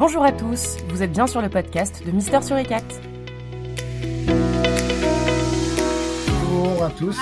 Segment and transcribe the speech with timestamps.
[0.00, 2.82] Bonjour à tous, vous êtes bien sur le podcast de Mister sur E4.
[6.26, 7.18] Bonjour à tous.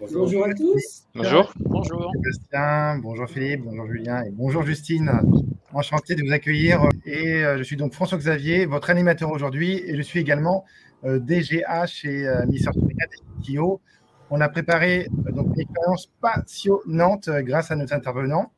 [0.00, 0.46] Bonjour.
[0.46, 1.04] à tous.
[1.14, 1.52] Bonjour.
[1.60, 2.12] Bonjour.
[2.12, 5.12] Sébastien, bonjour Philippe, bonjour Julien et bonjour Justine.
[5.72, 6.80] Enchanté de vous accueillir.
[7.06, 9.80] Et euh, je suis donc François Xavier, votre animateur aujourd'hui.
[9.86, 10.64] Et je suis également
[11.04, 13.78] euh, DGA chez euh, Mister sur E4
[14.30, 18.50] On a préparé donc, une expérience passionnante grâce à nos intervenants.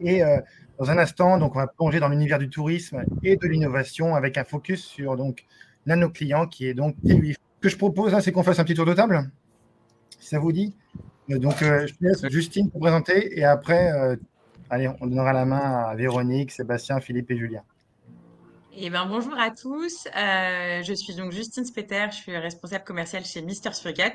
[0.00, 0.22] Et
[0.78, 4.36] dans un instant, donc, on va plonger dans l'univers du tourisme et de l'innovation avec
[4.36, 5.44] un focus sur donc,
[5.86, 7.32] l'un de nos clients qui est donc T8.
[7.32, 9.30] Ce que je propose, c'est qu'on fasse un petit tour de table,
[10.18, 10.74] si ça vous dit.
[11.30, 14.16] Euh, donc, euh, je laisse Justine pour présenter et après, euh,
[14.70, 17.62] allez, on donnera la main à Véronique, Sébastien, Philippe et Julien.
[18.78, 20.06] Eh ben, bonjour à tous.
[20.08, 24.12] Euh, je suis donc Justine Speter, je suis responsable commercial chez Mister Surgat.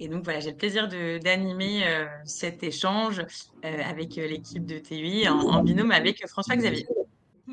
[0.00, 5.28] Et donc voilà, j'ai le plaisir d'animer euh, cet échange euh, avec l'équipe de TUI
[5.28, 6.86] en, en, binôme avec François Xavier.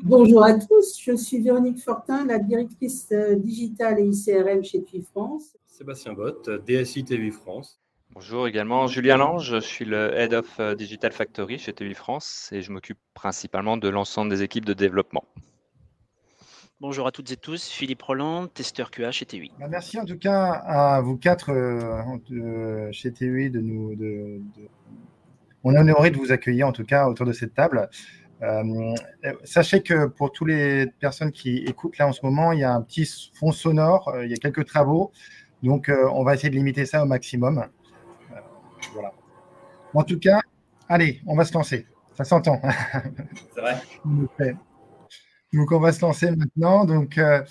[0.02, 5.58] Bonjour à tous, je suis Véronique Fortin, la directrice digitale et ICRM chez TUI France.
[5.66, 7.82] Sébastien Bott, DSI TUI France.
[8.14, 12.62] Bonjour également, Julien Lange, je suis le Head of Digital Factory chez TUI France et
[12.62, 15.24] je m'occupe principalement de l'ensemble des équipes de développement.
[16.78, 19.50] Bonjour à toutes et tous, Philippe Roland, testeur QA chez TUI.
[19.58, 23.94] Bah, merci en tout cas à vous quatre euh, chez TUI de nous.
[23.94, 24.42] De,
[25.64, 27.88] On est honoré de vous accueillir en tout cas autour de cette table.
[28.42, 28.94] Euh,
[29.44, 32.74] sachez que pour toutes les personnes qui écoutent là en ce moment, il y a
[32.74, 35.12] un petit fond sonore, euh, il y a quelques travaux,
[35.62, 37.64] donc euh, on va essayer de limiter ça au maximum.
[38.32, 38.40] Euh,
[38.92, 39.12] voilà.
[39.94, 40.40] En tout cas,
[40.90, 41.86] allez, on va se lancer.
[42.12, 42.60] Ça s'entend.
[43.54, 44.56] C'est vrai.
[45.52, 46.84] Donc, on va se lancer maintenant.
[46.84, 47.42] Donc, euh,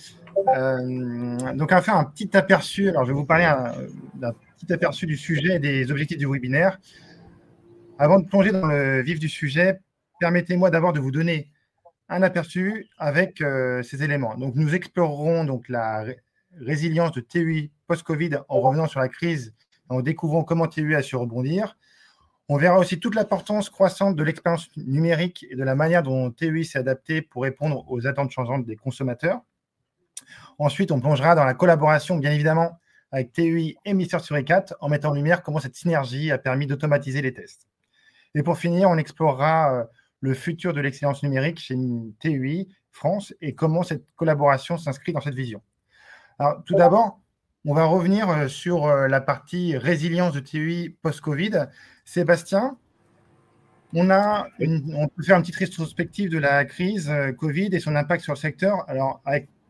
[0.56, 2.90] euh, on va faire un petit aperçu.
[2.90, 3.46] Alors, je vais vous parler
[4.16, 6.80] d'un petit aperçu du sujet et des objectifs du webinaire.
[7.98, 9.80] Avant de plonger dans le vif du sujet,
[10.20, 11.50] permettez-moi d'abord de vous donner
[12.10, 14.36] un aperçu avec euh, ces éléments.
[14.36, 16.20] Donc, nous explorerons donc la ré
[16.58, 19.54] résilience de TUI post-Covid en revenant sur la crise
[19.90, 21.78] en découvrant comment TUI a su rebondir.
[22.48, 26.64] On verra aussi toute l'importance croissante de l'expérience numérique et de la manière dont TUI
[26.64, 29.42] s'est adapté pour répondre aux attentes changeantes des consommateurs.
[30.60, 32.80] Ensuite, on plongera dans la collaboration, bien évidemment,
[33.12, 36.68] avec TUI et Mister sur E4 en mettant en lumière comment cette synergie a permis
[36.68, 37.68] d'automatiser les tests.
[38.36, 39.84] Et pour finir, on explorera euh,
[40.20, 41.76] le futur de l'excellence numérique chez
[42.20, 45.62] TUI France et comment cette collaboration s'inscrit dans cette vision.
[46.38, 47.20] Alors, tout d'abord,
[47.66, 51.66] on va revenir euh, sur euh, la partie résilience de TUI post-Covid.
[52.06, 52.78] Sébastien,
[53.94, 58.34] on, peut faire une petite rétrospective de la crise euh, Covid et son impact sur
[58.34, 58.88] le secteur.
[58.88, 59.22] Alors,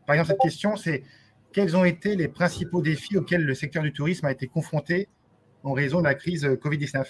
[0.06, 1.04] par exemple, cette question, c'est
[1.52, 5.08] quels ont été les principaux défis auxquels le secteur du tourisme a été confronté
[5.62, 7.06] en raison de la crise Covid-19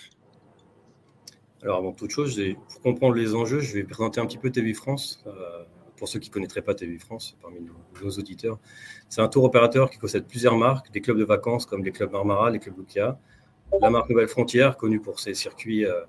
[1.63, 4.73] Alors, avant toute chose, pour comprendre les enjeux, je vais présenter un petit peu TV
[4.73, 5.25] France.
[5.97, 8.59] Pour ceux qui ne connaîtraient pas TV France parmi nos, auditeurs,
[9.09, 12.13] c'est un tour opérateur qui possède plusieurs marques, des clubs de vacances comme les clubs
[12.13, 13.19] Marmara, les clubs Lucia,
[13.81, 16.01] la marque Nouvelle Frontière, connue pour ses circuits euh,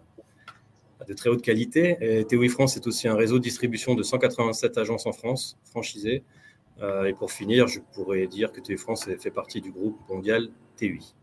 [1.08, 1.98] de très haute qualité.
[2.02, 6.24] Et France est aussi un réseau de distribution de 187 agences en France, franchisées.
[6.82, 10.50] Euh, et pour finir, je pourrais dire que TUI France fait partie du groupe mondial
[10.76, 11.16] TUI.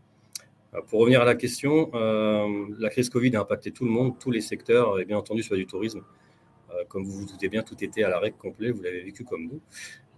[0.73, 4.31] Euh, pour revenir à la question, la crise Covid a impacté tout le monde, tous
[4.31, 6.01] les secteurs, et bien entendu sur du tourisme.
[6.75, 9.45] Euh, comme vous vous doutez bien, tout était à l'arrêt complet, vous l'avez vécu comme
[9.45, 9.61] nous.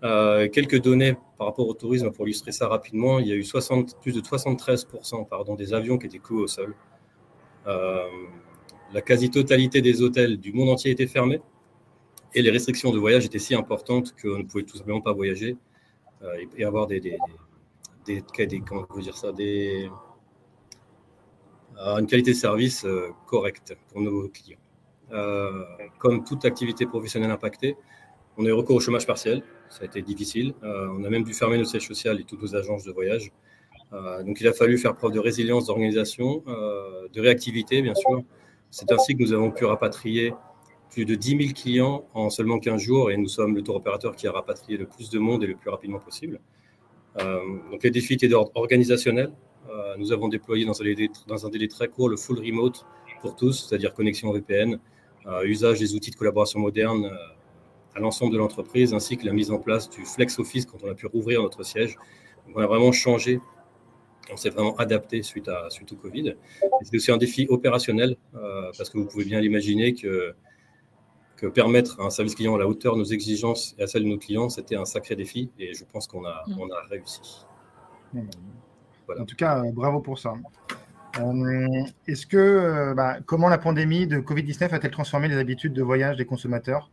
[0.03, 3.19] Euh, quelques données par rapport au tourisme pour illustrer ça rapidement.
[3.19, 6.47] Il y a eu 60, plus de 73% pardon, des avions qui étaient cloués au
[6.47, 6.75] sol.
[7.66, 8.07] Euh,
[8.94, 11.41] la quasi-totalité des hôtels du monde entier étaient fermés.
[12.34, 15.57] Et les restrictions de voyage étaient si importantes qu'on ne pouvait tout simplement pas voyager
[16.57, 17.07] et, avoir une
[22.07, 22.85] qualité de service
[23.25, 24.59] correcte pour nos clients.
[25.13, 25.63] Euh,
[26.00, 27.75] comme toute activité professionnelle impactée,
[28.38, 30.53] on a eu recours au chômage partiel, ça a été difficile.
[30.63, 33.31] Euh, on a même dû fermer notre siège social et toutes nos agences de voyage.
[33.94, 38.23] Euh, donc il a fallu faire preuve de résilience, d'organisation, de réactivité, bien sûr.
[38.69, 40.34] C'est ainsi que nous avons pu rapatrier
[40.90, 44.16] plus de 10 000 clients en seulement 15 jours et nous sommes le tour opérateur
[44.16, 46.40] qui a rapatrié le plus de monde et le plus rapidement possible.
[47.16, 49.32] Donc les défis étaient d'ordre organisationnel.
[49.97, 52.85] Nous avons déployé dans un, délai, dans un, délai, très court le full remote
[53.22, 54.79] pour tous, c'est-à-dire connexion VPN,
[55.43, 57.11] usage des outils de collaboration modernes
[57.97, 60.90] à l'ensemble de l'entreprise, ainsi que la mise en place du flex office quand on
[60.90, 61.96] a pu rouvrir notre siège.
[62.46, 63.41] Donc on a vraiment changé,
[64.31, 66.35] on s'est vraiment adapté suite, à, suite au Covid.
[66.84, 70.35] C'est aussi un défi opérationnel, euh, parce que vous pouvez bien l'imaginer que,
[71.37, 74.09] que permettre un service client à la hauteur de nos exigences et à celle de
[74.09, 77.46] nos clients, c'était un sacré défi, et je pense qu'on a, on a réussi.
[79.08, 79.22] Voilà.
[79.22, 80.34] En tout cas, euh, bravo pour ça.
[81.19, 85.81] Euh, Est-ce que, euh, bah, comment la pandémie de Covid-19 a-t-elle transformé les habitudes de
[85.81, 86.91] voyage des consommateurs?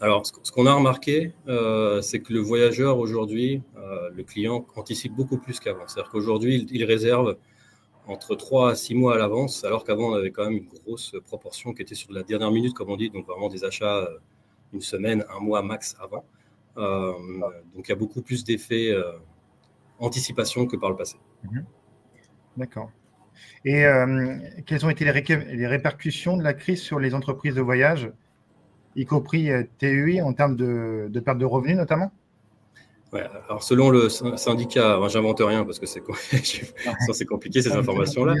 [0.00, 5.14] Alors, ce qu'on a remarqué, euh, c'est que le voyageur aujourd'hui, euh, le client anticipe
[5.14, 5.86] beaucoup plus qu'avant.
[5.86, 7.36] C'est-à-dire qu'aujourd'hui, il, réserve
[8.06, 11.14] entre 3 à 6 mois à l'avance, alors qu'avant, on avait quand même une grosse
[11.26, 14.08] proportion qui était sur la dernière minute, comme on dit, donc vraiment des achats
[14.72, 16.24] une semaine, un mois max avant.
[16.76, 18.94] donc, il y a beaucoup plus d'effets
[19.98, 21.18] anticipation que par le passé.
[21.44, 21.64] Mhm.
[22.56, 22.90] D'accord.
[23.64, 23.84] Et
[24.66, 28.10] quelles ont été les répercussions de la crise sur les entreprises de voyage
[28.96, 32.12] y compris euh, TUI en termes de, perte de revenus notamment?
[33.12, 38.34] Ouais, alors selon le syndicat, j'invente rien parce que c'est compliqué ces informations-là.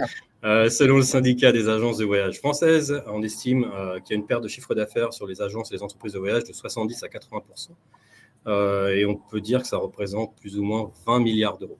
[0.44, 4.20] Euh, selon le syndicat des agences de voyage françaises, on estime euh, qu'il y a
[4.20, 7.02] une perte de chiffre d'affaires sur les agences et les entreprises de voyage de 70
[7.02, 11.78] à 80% Et on peut dire que ça représente plus ou moins 20 milliards d'euros.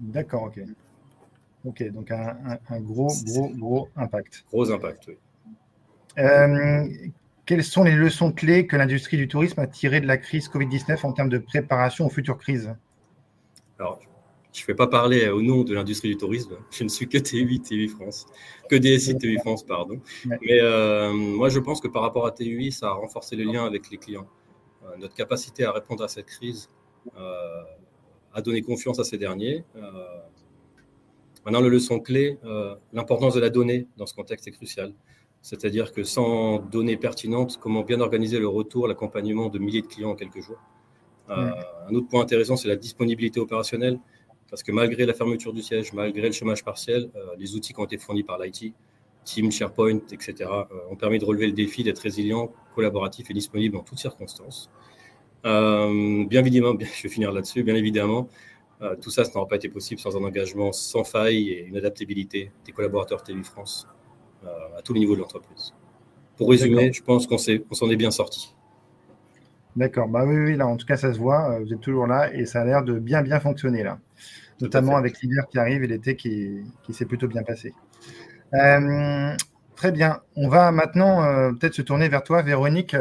[0.00, 0.60] D'accord, ok.
[1.64, 4.44] Ok, donc un, gros, gros, gros impact.
[4.50, 5.16] Gros impact, oui.
[7.50, 11.04] Quelles sont les leçons clés que l'industrie du tourisme a tirées de la crise Covid-19
[11.04, 12.72] en termes de préparation aux futures crises?
[13.78, 13.98] Alors,
[14.52, 16.56] je ne vais pas parler au nom de l'industrie du tourisme.
[16.70, 18.26] Je ne suis que TUI, TUI France,
[18.68, 20.00] que DSI TUI France, pardon.
[20.26, 23.64] Mais euh, moi, je pense que par rapport à TUI, ça a renforcé les liens
[23.64, 24.28] avec les clients.
[24.84, 26.68] Euh, notre capacité à répondre à cette crise
[27.16, 27.62] euh,
[28.32, 29.64] a donné confiance à ces derniers.
[31.44, 32.38] Maintenant, la leçon clé,
[32.92, 34.94] l'importance de la donnée dans ce contexte est cruciale.
[35.42, 40.10] C'est-à-dire que sans données pertinentes, comment bien organiser le retour, l'accompagnement de milliers de clients
[40.10, 40.58] en quelques jours?
[41.30, 41.50] Euh,
[41.88, 43.98] un autre point intéressant, c'est la disponibilité opérationnelle,
[44.50, 47.80] parce que malgré la fermeture du siège, malgré le chômage partiel, euh, les outils qui
[47.80, 48.74] ont été fournis par l'IT,
[49.24, 53.76] Team, SharePoint, etc., euh, ont permis de relever le défi d'être résilient, collaboratif et disponible
[53.76, 54.70] en toutes circonstances.
[55.42, 58.28] bien évidemment, je vais finir là-dessus, bien évidemment,
[59.00, 62.50] tout ça, ça n'aurait pas été possible sans un engagement sans faille et une adaptabilité
[62.64, 63.86] des collaborateurs TV France
[64.44, 65.74] euh, à tous les niveaux de l'entreprise.
[66.38, 68.54] Pour résumer, je pense qu'on s'en est bien sorti.
[69.76, 70.08] D'accord.
[70.08, 71.50] Bah oui, oui, là, en tout cas, ça se voit.
[71.50, 73.98] Euh, vous êtes toujours là et ça a l'air de bien, bien fonctionner là.
[74.62, 77.74] Notamment avec l'hiver qui arrive et l'été qui, qui s'est plutôt bien passé.
[78.54, 79.34] Euh,
[79.76, 80.20] très bien.
[80.36, 82.96] On va maintenant peut-être se tourner vers toi, Véronique,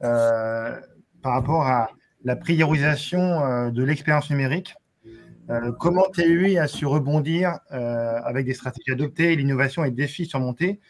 [0.00, 0.82] par
[1.22, 1.90] rapport à
[2.24, 4.74] la priorisation de l'expérience numérique.
[5.52, 10.24] Euh, comment TUI a su rebondir euh, avec des stratégies adoptées, l'innovation et les défis
[10.24, 10.80] surmontés?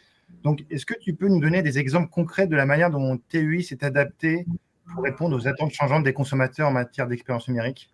[0.43, 3.63] Donc, est-ce que tu peux nous donner des exemples concrets de la manière dont TUI
[3.63, 4.45] s'est adapté
[4.93, 7.93] pour répondre aux attentes changeantes des consommateurs en matière d'expérience numérique?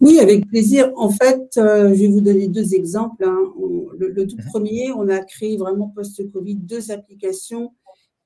[0.00, 0.90] Oui, avec plaisir.
[0.96, 3.24] En fait, euh, je vais vous donner deux exemples.
[3.24, 3.38] Hein.
[3.98, 4.44] le, tout mhm.
[4.46, 7.74] premier, on a créé vraiment post-Covid deux applications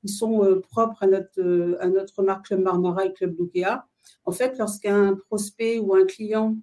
[0.01, 3.85] qui sont propres à notre, à notre marque Club Marmara et Club Lukea.
[4.25, 6.57] En fait, lorsqu'un prospect ou un client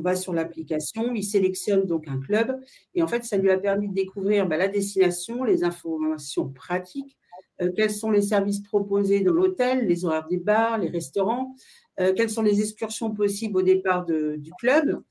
[0.00, 2.58] on va sur l'application, il sélectionne donc un club
[2.94, 7.18] et en fait, ça lui a permis de découvrir bah, la destination, les informations pratiques,
[7.60, 11.54] euh, quels sont les services proposés dans l'hôtel, les horaires des bars, les restaurants,
[12.00, 15.02] euh, quelles sont les excursions possibles au départ du club.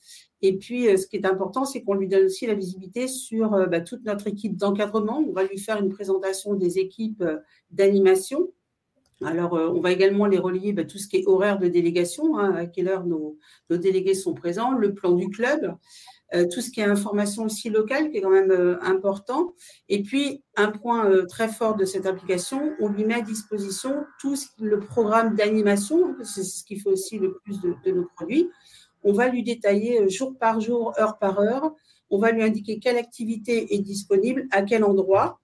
[0.41, 3.51] Et puis, euh, ce qui est important, c'est qu'on lui donne aussi la visibilité sur
[3.69, 5.19] bah, toute notre équipe d'encadrement.
[5.19, 7.23] On va lui faire une présentation des équipes
[7.69, 8.49] d'animation
[9.25, 12.37] alors, euh, on va également les relier bah, tout ce qui est horaire de délégation,
[12.37, 13.37] hein, à quelle heure nos,
[13.69, 15.75] délégués sont présents, le plan du club,
[16.33, 19.53] euh, tout ce qui est information aussi locale, qui est quand même euh, important.
[19.89, 24.37] Et puis, un point très fort de cette application, on lui met à disposition tout
[24.59, 28.49] le programme d'animation, c'est ce qui fait aussi le plus de, de nos produits.
[29.03, 31.73] On va lui détailler jour par jour, heure par heure.
[32.09, 35.39] On va lui indiquer quelle activité est disponible, à quel endroit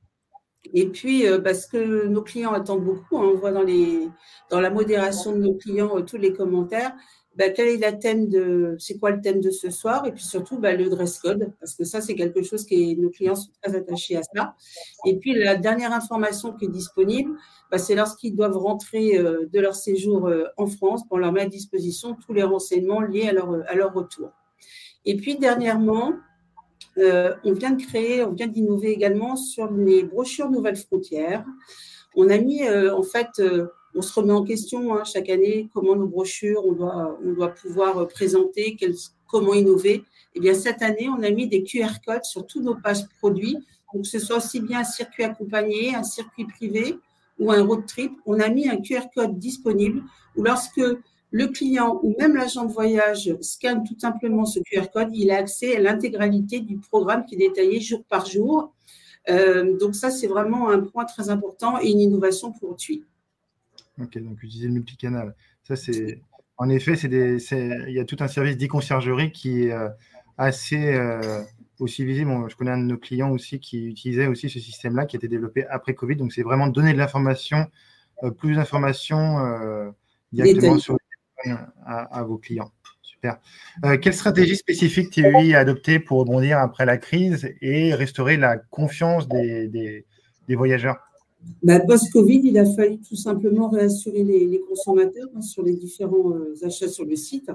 [0.73, 4.09] et puis, euh, parce que nos clients attendent beaucoup, hein, on voit dans, les,
[4.49, 6.95] dans la modération de nos clients euh, tous les commentaires,
[7.35, 10.23] bah, quel est le thème de, c'est quoi le thème de ce soir, et puis
[10.23, 13.51] surtout bah, le dress code, parce que ça c'est quelque chose que nos clients sont
[13.61, 14.55] très attachés à ça.
[15.05, 17.31] Et puis la dernière information qui est disponible,
[17.69, 21.49] bah, c'est lorsqu'ils doivent rentrer euh, de leur séjour en France, on leur met à
[21.49, 24.31] disposition tous les renseignements liés à leur, à leur retour.
[25.03, 26.13] Et puis dernièrement,
[26.97, 31.45] euh, on vient de créer, on vient d'innover également sur les brochures Nouvelles Frontières.
[32.15, 35.69] On a mis, euh, en fait, euh, on se remet en question hein, chaque année
[35.73, 38.77] comment nos brochures, on doit, on doit pouvoir présenter,
[39.27, 40.03] comment innover.
[40.33, 43.57] Eh bien, cette année, on a mis des QR codes sur tous nos pages produits.
[43.93, 46.97] Donc, que ce soit aussi bien un circuit accompagné, un circuit privé
[47.39, 50.03] ou un road trip, on a mis un QR code disponible
[50.35, 50.81] où lorsque
[51.35, 55.37] le client ou même l'agent de voyage scanne tout simplement ce QR code, il a
[55.39, 58.73] accès à l'intégralité du programme qui est détaillé jour par jour.
[59.27, 63.03] Euh, donc ça, c'est vraiment un point très important et une innovation pour TUI.
[64.01, 65.35] Ok, donc utiliser le multicanal.
[65.63, 66.21] Ça, c'est
[66.55, 69.89] en effet, c'est il y a tout un service d'e-conciergerie qui est euh,
[70.37, 71.41] assez euh,
[71.79, 72.31] aussi visible.
[72.47, 75.27] je connais un de nos clients aussi qui utilisait aussi ce système-là, qui a été
[75.27, 76.15] développé après Covid.
[76.15, 77.67] Donc, c'est vraiment donner de l'information
[78.37, 79.93] plus d'informations
[80.31, 80.97] directement sur
[81.85, 82.71] à, vos clients.
[83.01, 83.39] Super.
[84.01, 89.27] quelle stratégie spécifique TUI a adoptée pour rebondir après la crise et restaurer la confiance
[89.27, 90.05] des,
[90.49, 90.97] voyageurs?
[91.63, 96.33] Bah, Post-Covid, il a fallu tout simplement réassurer les, consommateurs hein, sur les différents
[96.63, 97.49] achats sur le site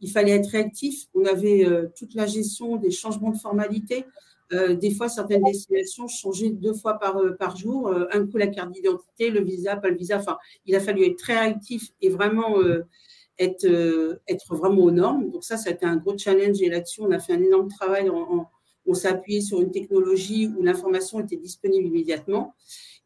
[0.00, 1.06] il fallait être réactif.
[1.14, 4.04] On avait euh, toute la gestion des changements de formalité.
[4.52, 7.92] Euh, des fois, certaines destinations changeaient deux fois par, euh, par jour.
[8.12, 10.18] un coup, la carte d'identité, le visa, pas le visa.
[10.18, 10.36] Enfin,
[10.66, 12.56] il a fallu être très réactif et vraiment
[13.38, 15.30] être, être vraiment aux normes.
[15.30, 16.60] Donc ça, ça a été un gros challenge.
[16.62, 18.10] Et là-dessus, on a fait un énorme travail.
[18.10, 22.54] on s'est appuyé sur une technologie où l'information était disponible immédiatement.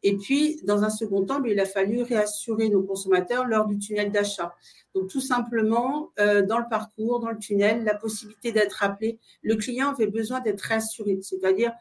[0.03, 4.11] Et puis, dans un second temps, il a fallu réassurer nos consommateurs lors du tunnel
[4.11, 4.55] d'achat.
[4.95, 9.19] Donc, tout simplement, euh, dans le parcours, dans le tunnel, la possibilité d'être rappelé.
[9.43, 11.71] Le client avait besoin d'être réassuré, c'est-à-dire,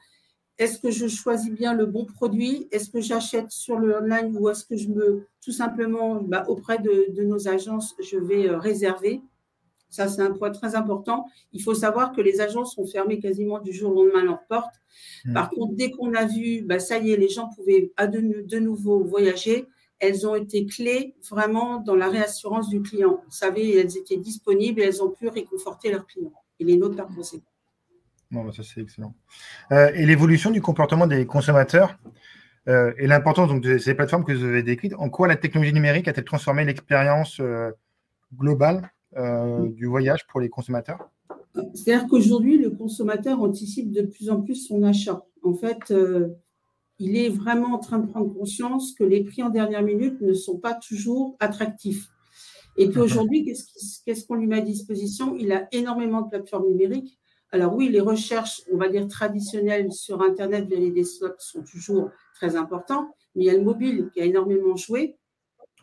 [0.61, 2.69] est-ce que je choisis bien le bon produit?
[2.71, 6.79] Est-ce que j'achète sur le online ou est-ce que je me, tout simplement, bah, auprès
[6.79, 9.23] de, de, nos agences, je vais euh, réserver?
[9.88, 11.25] Ça, c'est un point très important.
[11.55, 14.75] Il faut savoir que les agences sont fermées quasiment du jour au lendemain leurs portes.
[15.25, 15.33] Mmh.
[15.33, 18.43] Par contre, dès qu'on a vu, bah, ça y est, les gens pouvaient à de,
[18.43, 19.67] de, nouveau voyager,
[19.99, 23.23] elles ont été clés vraiment dans la réassurance du client.
[23.25, 26.97] Vous savez, elles étaient disponibles et elles ont pu réconforter leurs clients et les nôtres
[26.97, 27.50] par conséquent.
[28.31, 29.15] Bon, bah, ça, c'est excellent.
[29.73, 31.99] Euh, et l'évolution du comportement des consommateurs
[32.69, 35.73] euh, et l'importance donc, de ces plateformes que vous avez décrites, en quoi la technologie
[35.73, 37.71] numérique a-t-elle transformé l'expérience euh,
[38.37, 38.91] globale
[39.71, 41.11] du voyage pour les consommateurs?
[41.75, 45.25] C'est-à-dire qu'aujourd'hui, le consommateur anticipe de plus en plus son achat.
[45.43, 45.93] En fait,
[47.01, 50.33] il est vraiment en train de prendre conscience que les prix en dernière minute ne
[50.33, 52.09] sont pas toujours attractifs.
[52.77, 55.35] Et puis aujourd'hui, qu'est-ce qu'on lui met à disposition?
[55.37, 57.20] Il a énormément de plateformes numériques.
[57.52, 62.11] Alors oui, les recherches, on va dire traditionnelles sur Internet via les desktops sont toujours
[62.35, 65.16] très importantes, mais il y a le mobile qui a énormément joué.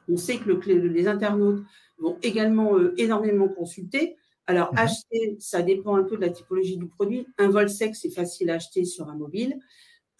[0.08, 1.64] On sait que le, les internautes
[1.98, 4.16] vont également euh, énormément consulter.
[4.46, 4.80] Alors, mhm.
[4.80, 7.28] acheter, ça dépend un peu de la typologie du produit.
[7.38, 9.60] Un vol sec, c'est facile à acheter sur un mobile.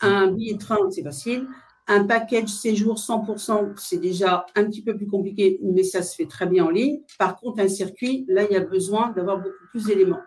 [0.02, 1.48] Un billet de train, c'est facile.
[1.88, 6.26] Un package séjour 100%, c'est déjà un petit peu plus compliqué, mais ça se fait
[6.26, 7.00] très bien en ligne.
[7.18, 10.20] Par contre, un circuit, là, il y a besoin d'avoir beaucoup plus d'éléments.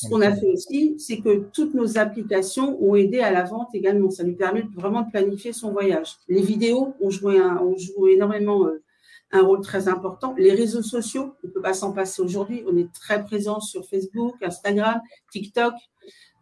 [0.00, 3.68] Ce qu'on a fait aussi, c'est que toutes nos applications ont aidé à la vente
[3.74, 4.08] également.
[4.08, 6.16] Ça lui permet vraiment de planifier son voyage.
[6.26, 8.82] Les vidéos ont joué, ont joué énormément euh,
[9.30, 10.34] un rôle très important.
[10.38, 12.64] Les réseaux sociaux, on ne peut pas s'en passer aujourd'hui.
[12.66, 15.02] On est très présent sur Facebook, Instagram,
[15.32, 15.74] TikTok.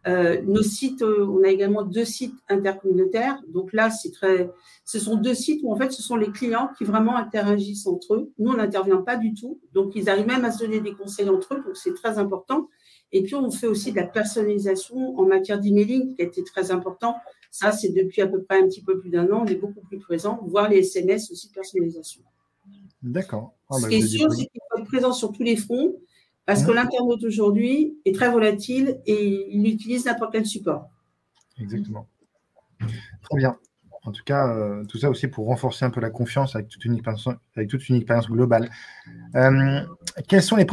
[0.07, 3.41] Euh, nos sites, euh, on a également deux sites intercommunautaires.
[3.49, 4.49] Donc là, c'est très,
[4.85, 8.13] ce sont deux sites où en fait, ce sont les clients qui vraiment interagissent entre
[8.13, 8.31] eux.
[8.39, 9.59] Nous, on n'intervient pas du tout.
[9.73, 11.63] Donc, ils arrivent même à se donner des conseils entre eux.
[11.65, 12.69] Donc, c'est très important.
[13.11, 16.71] Et puis, on fait aussi de la personnalisation en matière d'emailing qui a été très
[16.71, 17.15] important.
[17.51, 19.43] Ça, c'est depuis à peu près un petit peu plus d'un an.
[19.43, 22.21] On est beaucoup plus présent, voire les SMS aussi de personnalisation.
[23.01, 23.55] D'accord.
[23.69, 25.95] Ah, Ce bah, qui est sûr, c'est qu'il faut être présent sur tous les fronts
[26.45, 26.75] parce que mmh.
[26.75, 30.89] l'internaute aujourd'hui est très volatile et il utilise n'importe quel support.
[31.59, 32.07] Exactement.
[32.79, 33.57] Très bien.
[34.09, 36.83] En tout cas, euh, tout ça aussi pour renforcer un peu la confiance avec toute
[36.83, 38.71] une expérience, avec toute une expérience globale.
[39.35, 39.81] Euh,
[40.27, 40.65] quels sont les,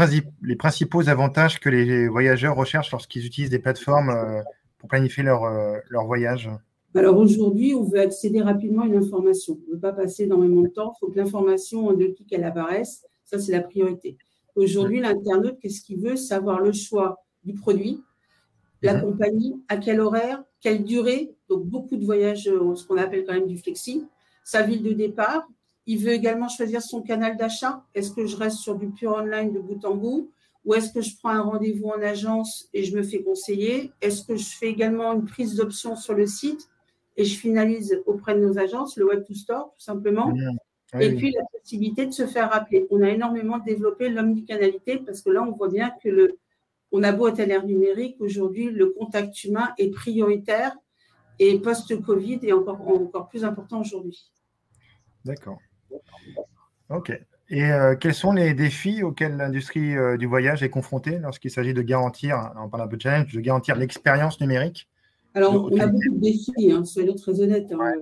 [0.42, 4.40] les, principaux avantages que les voyageurs recherchent lorsqu'ils utilisent des plateformes euh,
[4.78, 5.42] pour planifier leur,
[5.90, 6.48] leur voyage?
[6.94, 9.58] Alors aujourd'hui, on veut accéder rapidement à une information.
[9.66, 10.94] On ne veut pas passer énormément de temps.
[10.96, 13.04] Il faut que l'information, en deux clics, elle apparaisse.
[13.26, 14.16] Ça, c'est la priorité.
[14.54, 16.16] Aujourd'hui, l'internaute, qu'est-ce qu'il veut?
[16.16, 18.02] Savoir le choix du produit,
[18.80, 19.02] la mhm.
[19.02, 21.35] compagnie, à quel horaire, quelle durée.
[21.48, 24.04] Donc, beaucoup de voyages, euh, ce qu'on appelle quand même du flexi.
[24.44, 25.48] Sa ville de départ.
[25.86, 27.84] Il veut également choisir son canal d'achat.
[27.94, 30.30] Est-ce que je reste sur du pur online de bout en bout?
[30.64, 33.92] Ou est-ce que je prends un rendez-vous en agence et je me fais conseiller?
[34.00, 36.68] Est-ce que je fais également une prise d'option sur le site
[37.16, 40.34] et je finalise auprès de nos agences le Web to Store, tout simplement?
[41.00, 42.86] et puis la possibilité de se faire rappeler.
[42.90, 46.38] On a énormément développé l'omnicanalité parce que là, on voit bien que le,
[46.92, 50.76] on a beau être à l'ère numérique, aujourd'hui, le contact humain est prioritaire
[51.38, 54.32] et post-Covid est encore, encore plus important aujourd'hui.
[55.24, 55.58] D'accord.
[56.90, 57.12] OK.
[57.48, 61.74] Et euh, quels sont les défis auxquels l'industrie euh, du voyage est confrontée lorsqu'il s'agit
[61.74, 64.88] de garantir, on parle un peu de challenge, de garantir l'expérience numérique?
[65.34, 67.70] Alors, on a beaucoup de défis, hein, soyons très honnêtes.
[67.72, 67.92] Hein.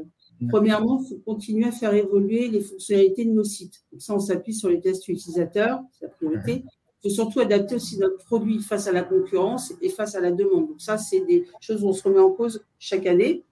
[0.48, 3.84] Premièrement, il faut continuer à faire évoluer les fonctionnalités de nos sites.
[3.92, 6.64] Donc ça, on s'appuie sur les tests utilisateurs, c'est la priorité.
[7.04, 10.30] Il faut surtout adapter aussi notre produit face à la concurrence et face à la
[10.30, 10.68] demande.
[10.68, 13.44] Donc ça, c'est des choses où on se remet en cause chaque année.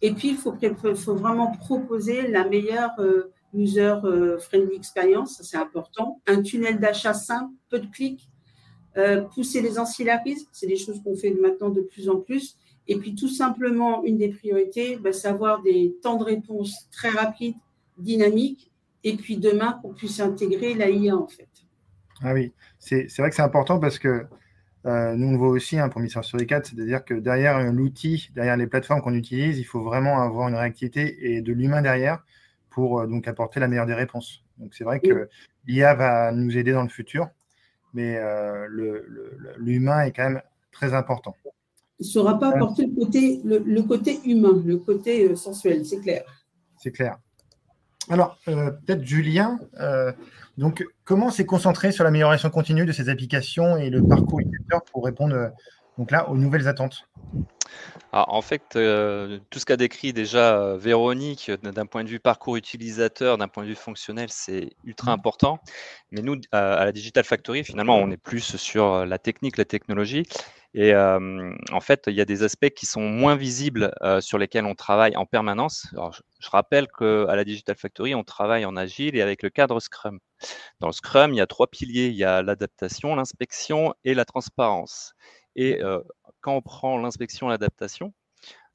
[0.00, 0.54] Et puis, il faut,
[1.14, 6.20] vraiment proposer la meilleure euh, user-friendly euh, experience, ça c'est important.
[6.26, 8.28] Un tunnel d'achat simple, peu de clics.
[8.98, 12.56] Euh, pousser les ancillaries, c'est des choses qu'on fait maintenant de plus en plus.
[12.88, 17.56] Et puis tout simplement, une des priorités, bah, savoir des temps de réponse très rapides,
[17.96, 18.70] dynamiques
[19.04, 21.48] et puis demain qu'on puisse intégrer l'AIA en fait.
[22.22, 24.26] Ah oui, c'est vrai que c'est important parce que
[24.84, 28.56] euh, nous, on le voit aussi hein, pour sur 4, c'est-à-dire que derrière l'outil, derrière
[28.56, 32.24] les plateformes qu'on utilise, il faut vraiment avoir une réactivité et de l'humain derrière
[32.70, 34.42] pour euh, donc apporter la meilleure des réponses.
[34.58, 35.28] Donc c'est vrai que
[35.66, 37.28] l'IA va nous aider dans le futur,
[37.94, 38.66] mais euh,
[39.58, 41.36] l'humain est quand même très important.
[41.98, 46.24] Il ne saura pas apporter le côté, le, côté humain, le côté sensuel, c'est clair.
[46.78, 47.18] C'est clair.
[48.12, 49.58] Alors, peut-être Julien,
[50.58, 55.04] donc, comment s'est concentré sur l'amélioration continue de ces applications et le parcours utilisateur pour
[55.04, 55.48] répondre euh,
[55.98, 57.08] donc là, aux nouvelles attentes?
[58.12, 62.20] Ah, en fait, euh, tout ce qu'a décrit déjà euh, Véronique d'un point de vue
[62.20, 65.14] parcours utilisateur, d'un point de vue fonctionnel, c'est ultra mmh.
[65.14, 65.58] important.
[66.10, 70.24] Mais nous, à la Digital Factory, finalement, on est plus sur la technique, la technologie.
[70.74, 74.74] Et en fait, il y a des aspects qui sont moins visibles sur lesquels on
[74.74, 75.86] travaille en permanence.
[75.92, 79.50] Alors, je, je rappelle qu'à la Digital Factory, on travaille en agile et avec le
[79.50, 80.18] cadre Scrum.
[80.80, 82.08] Dans le Scrum, il y a trois piliers.
[82.08, 85.14] Il y a l'adaptation, l'inspection et la transparence.
[85.56, 85.80] Et
[86.42, 88.12] quand on prend l'inspection et l'adaptation,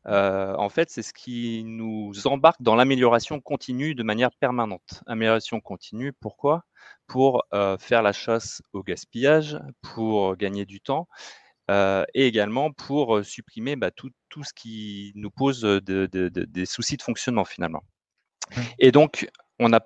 [0.05, 5.03] en fait, c'est ce qui nous embarque dans l'amélioration continue de manière permanente.
[5.05, 6.63] Amélioration continue, pourquoi?
[7.07, 7.43] Pour
[7.79, 11.07] faire la chasse au gaspillage, pour gagner du temps
[11.69, 17.43] et également pour supprimer bah, tout, tout, ce qui nous pose des soucis de fonctionnement
[17.43, 17.83] finalement.
[18.55, 18.61] Mmh.
[18.79, 19.81] Et donc, on a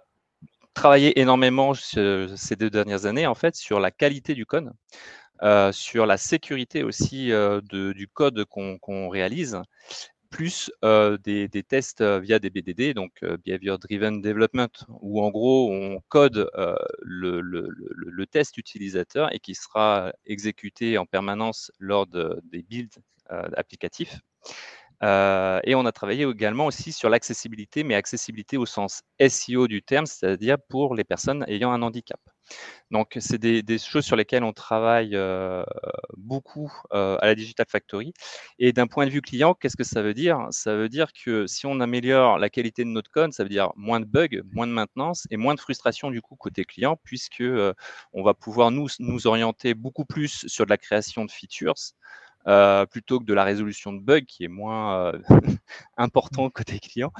[0.74, 4.72] travaillé énormément ces deux dernières années en fait sur la qualité du code,
[5.72, 9.62] sur la sécurité aussi de, du code qu'on réalise
[10.32, 13.12] plus des, tests via des BDD, donc
[13.46, 14.72] Behavior Driven Development,
[15.02, 16.50] où en gros on code
[17.02, 22.98] le, test utilisateur et qui sera exécuté en permanence lors des builds
[23.30, 24.20] applicatifs.
[25.02, 30.06] et on a travaillé également aussi sur l'accessibilité, mais accessibilité au sens SEO du terme,
[30.06, 32.20] c'est-à-dire pour les personnes ayant un handicap.
[32.92, 35.64] Donc, c'est des, choses sur lesquelles on travaille euh,
[36.18, 38.14] beaucoup euh, à la Digital Factory.
[38.60, 40.48] Et d'un point de vue client, qu'est-ce que ça veut dire?
[40.52, 43.72] Ça veut dire que si on améliore la qualité de notre code, ça veut dire
[43.78, 47.40] moins de bugs, moins de maintenance et moins de frustration du coup côté client, puisque
[47.40, 47.74] euh,
[48.12, 51.76] on va pouvoir nous, nous orienter beaucoup plus sur de la création de features.
[52.92, 55.14] plutôt que de la résolution de bugs qui est moins
[55.98, 57.14] important côté client.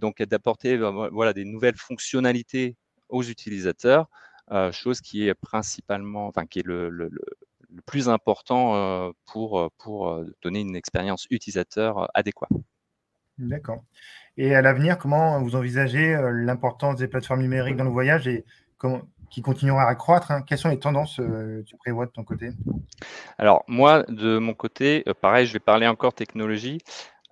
[0.00, 2.76] donc d'apporter voilà, des nouvelles fonctionnalités
[3.08, 4.08] aux utilisateurs
[4.50, 9.60] euh, chose qui est principalement, enfin qui est le, le, le plus important euh, pour,
[9.60, 12.50] euh, pour donner une expérience utilisateur adéquate.
[13.36, 13.84] D'accord.
[14.36, 18.44] Et à l'avenir, comment vous envisagez l'importance des plateformes numériques dans le voyage et
[18.78, 20.42] comment, qui continuera à croître hein?
[20.42, 22.50] Quelles sont les tendances que tu prévois de ton côté?
[23.36, 26.80] Alors, moi, de mon côté, pareil, je vais parler encore technologie.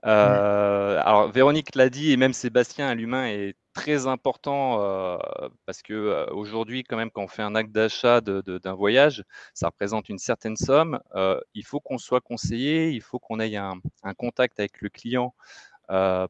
[0.02, 5.18] alors, Véronique l'a dit, et même Sébastien, l'humain est très important euh,
[5.66, 9.66] parce que euh, aujourd'hui, quand même, quand on fait un acte d'achat d'un voyage, ça
[9.66, 10.98] représente une certaine somme.
[11.14, 13.78] Euh, il faut qu'on soit conseillé, il faut qu'on ait un,
[14.16, 15.34] contact avec le client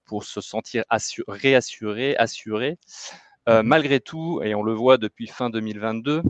[0.05, 0.85] pour se sentir
[1.29, 2.79] réassuré, assuré.
[3.49, 6.23] Mmh malgré tout, et on le voit depuis fin 2022,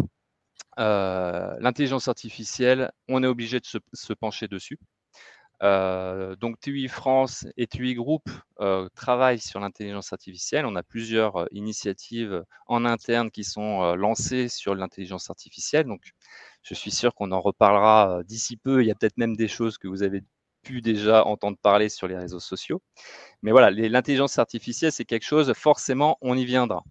[0.77, 4.79] l'intelligence artificielle, on est obligé de se pencher dessus.
[5.63, 8.29] Euh, donc TUI France et TUI Group
[8.61, 10.67] euh, travaillent sur l'intelligence artificielle.
[10.67, 15.87] On a plusieurs euh, initiatives en interne qui sont lancées sur l'intelligence artificielle.
[15.87, 16.03] Donc
[16.63, 18.83] je suis sûr qu'on en reparlera d'ici peu.
[18.83, 20.23] Il y a peut-être même des choses que vous avez
[20.63, 22.83] pu déjà entendre parler sur les réseaux sociaux.
[23.43, 26.83] Mais voilà, l'intelligence artificielle, c'est quelque chose, forcément, on y viendra.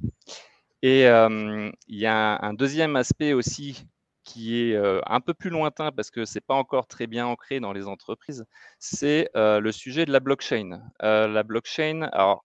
[0.81, 3.85] Et il y a un deuxième aspect aussi
[4.25, 7.59] qui est un peu plus lointain parce que ce n'est pas encore très bien ancré
[7.59, 8.45] dans les entreprises,
[8.79, 10.81] c'est le sujet de la blockchain.
[11.01, 12.43] la blockchain, alors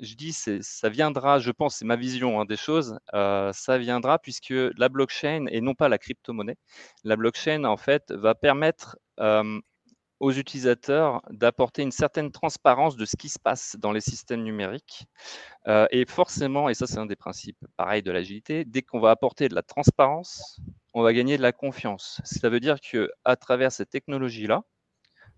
[0.00, 4.52] je dis, ça viendra, je pense, c'est ma vision hein, des choses, ça viendra puisque
[4.76, 6.56] la blockchain et non pas la crypto-monnaie,
[7.04, 8.98] la blockchain en fait va permettre
[10.20, 15.06] aux utilisateurs d'apporter une certaine transparence de ce qui se passe dans les systèmes numériques.
[15.68, 19.10] Euh, et forcément, et ça c'est un des principes pareil de l'agilité, dès qu'on va
[19.10, 20.60] apporter de la transparence,
[20.94, 22.20] on va gagner de la confiance.
[22.24, 24.62] Ça veut dire que à travers cette technologie-là,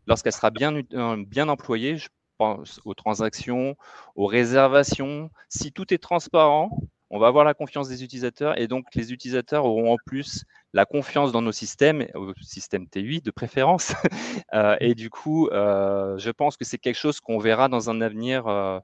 [0.07, 3.77] lorsqu'elle sera bien, euh, bien employée, je pense aux transactions,
[4.15, 6.71] aux réservations, si tout est transparent,
[7.11, 10.45] on va avoir la confiance des utilisateurs et donc les utilisateurs auront en plus
[10.75, 13.93] la confiance dans nos systèmes, au système T8 de préférence.
[14.55, 18.01] Euh, et du coup, euh, je pense que c'est quelque chose qu'on verra dans un
[18.01, 18.79] avenir euh,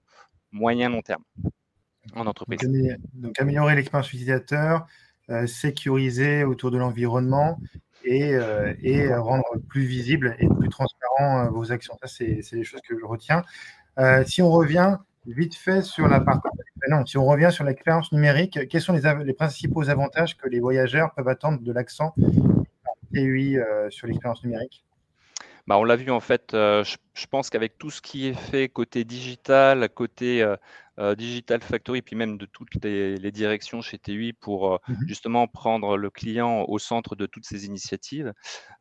[0.52, 1.22] moyen-long terme
[2.14, 2.58] en entreprise.
[3.14, 4.86] Donc, améliorer l'expérience utilisateur,
[5.46, 7.58] sécuriser autour de l'environnement
[8.04, 8.36] et,
[8.82, 11.96] et, rendre plus visible et plus transparent vos actions.
[12.02, 13.42] Ça, c'est les choses que je retiens.
[14.26, 16.48] si on revient vite fait sur la partie
[16.88, 21.12] non, si on revient sur l'expérience numérique, quels sont les, principaux avantages que les voyageurs
[21.14, 22.14] peuvent attendre de l'accent
[23.12, 23.58] TUI
[23.90, 24.84] sur l'expérience numérique?
[25.66, 29.04] Bah, on l'a vu en fait, je, pense qu'avec tout ce qui est fait côté
[29.04, 30.44] digital, côté
[31.16, 36.10] Digital Factory, puis même de toutes les, directions chez TUI pour mmh justement prendre le
[36.10, 38.32] client au centre de toutes ces initiatives,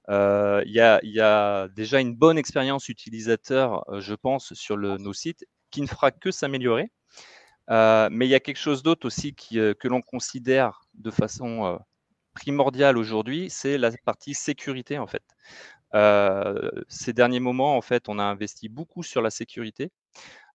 [0.10, 5.88] il y, a, déjà une bonne expérience utilisateur, je pense, sur nos sites qui ne
[5.88, 6.92] fera que s'améliorer.
[7.70, 11.80] Mais il y a quelque chose d'autre aussi que l'on considère de façon
[12.34, 15.24] primordiale aujourd'hui, c'est la partie sécurité en fait.
[15.96, 19.92] Euh, ces derniers moments, en fait, on a investi beaucoup sur la sécurité.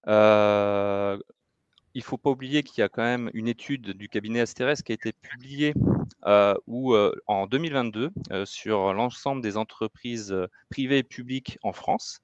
[0.09, 1.19] Euh,
[1.99, 4.77] il ne faut pas oublier qu'il y a quand même une étude du cabinet Asteres
[4.85, 5.75] qui a été publiée
[6.27, 6.95] euh, où,
[7.27, 8.13] en 2022
[8.45, 10.33] sur l'ensemble des entreprises
[10.71, 12.21] privées et publiques en France.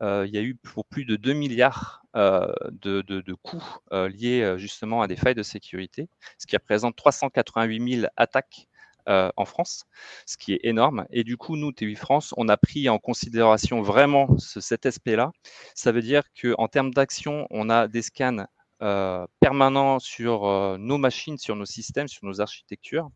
[0.00, 5.08] il y a eu pour plus de 2 milliards de, de, coûts liés justement à
[5.08, 6.08] des failles de sécurité,
[6.38, 8.68] ce qui représente 388 000 attaques
[9.08, 9.84] euh, en France,
[10.26, 11.06] ce qui est énorme.
[11.10, 15.30] Et du coup, nous, TUI France, on a pris en considération vraiment cet aspect-là.
[15.76, 18.46] Ça veut dire qu'en termes d'action, on a des scans
[18.82, 23.08] euh, permanents sur euh, nos machines, sur nos systèmes, sur nos architectures.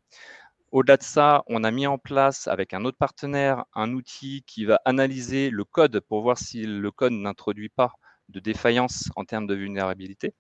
[0.73, 4.65] Au-delà de ça, on a mis en place avec un autre partenaire un outil qui
[4.65, 7.93] va analyser le code pour voir si le code n'introduit pas
[8.31, 10.33] de défaillance en termes de vulnérabilité.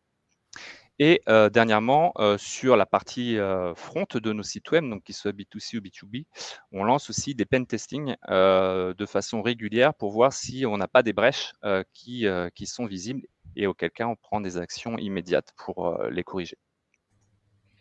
[0.98, 3.36] Et euh, dernièrement, sur la partie
[3.74, 6.26] front de nos sites web, donc qu'ils soient B2C ou B2B,
[6.72, 11.02] on lance aussi des pen testing de façon régulière pour voir si on n'a pas
[11.02, 11.52] des brèches
[11.92, 12.26] qui
[12.66, 16.56] sont visibles et auquel cas on prend des actions immédiates pour les corriger.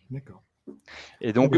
[0.09, 0.41] D'accord.
[1.21, 1.55] Et donc,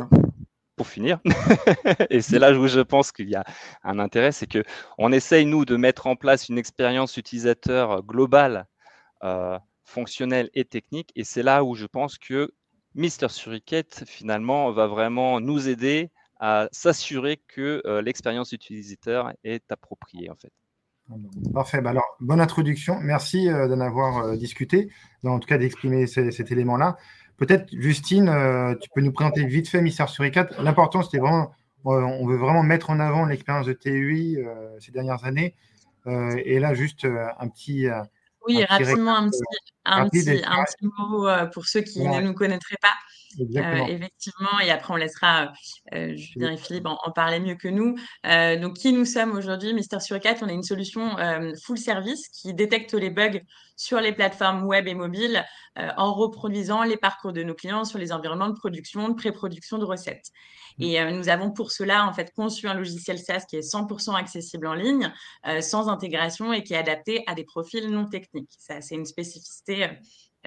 [0.75, 1.19] pour finir,
[2.09, 3.43] et c'est là où je pense qu'il y a
[3.83, 4.63] un intérêt, c'est que
[4.97, 8.67] on essaye nous de mettre en place une expérience utilisateur globale
[9.91, 11.11] fonctionnel et technique.
[11.15, 12.53] Et c'est là où je pense que
[12.95, 20.29] Mister Suricate, finalement, va vraiment nous aider à s'assurer que euh, l'expérience utilisateur est appropriée,
[20.29, 20.51] en fait.
[21.53, 21.81] Parfait.
[21.81, 22.99] Bah alors, bonne introduction.
[23.01, 24.89] Merci euh, d'en avoir euh, discuté,
[25.23, 26.97] en tout cas d'exprimer cet élément-là.
[27.37, 28.31] Peut-être, Justine,
[28.79, 30.55] tu peux nous présenter vite fait Mister Suricate.
[30.59, 31.51] L'important, c'était vraiment,
[31.85, 34.37] on veut vraiment mettre en avant l'expérience de TUI
[34.79, 35.55] ces dernières années.
[36.05, 37.07] et là, juste
[37.39, 37.87] un petit,
[38.47, 39.41] oui, rapidement, un petit,
[39.85, 42.93] un, petit, un petit, mot euh, pour ceux qui ne nous connaîtraient pas.
[43.39, 45.51] Euh, effectivement, et après on laissera
[45.93, 47.95] euh, Julien et Philippe en, parler mieux que nous.
[48.25, 49.73] Euh, donc, qui nous sommes aujourd'hui?
[49.73, 53.39] Mister Surcat, on est une solution euh, full service qui détecte les bugs
[53.75, 55.43] sur les plateformes web et mobiles
[55.75, 59.85] en reproduisant les parcours de nos clients sur les environnements de production, de pré-production de
[59.85, 60.27] recettes.
[60.77, 60.83] Mmh.
[60.83, 64.67] Et nous avons pour cela en fait conçu un logiciel SaaS qui est 100% accessible
[64.67, 65.11] en ligne,
[65.61, 68.51] sans intégration et qui est adapté à des profils non techniques.
[68.59, 69.70] Ça, c'est une spécificité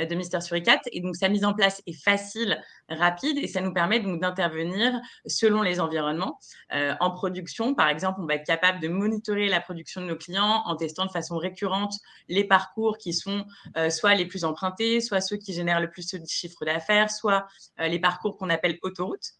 [0.00, 0.80] euh, de Mister Suricat.
[0.92, 5.00] Et donc, sa mise en place est facile, rapide, et ça nous permet donc d'intervenir
[5.26, 6.38] selon les environnements.
[6.72, 10.16] Euh, en production, par exemple, on va être capable de monitorer la production de nos
[10.16, 11.94] clients en testant de façon récurrente
[12.28, 13.44] les parcours qui sont
[13.76, 17.46] euh, soit les plus empruntés, soit ceux qui génèrent le plus de chiffre d'affaires, soit
[17.78, 19.34] les parcours qu'on appelle autoroutes.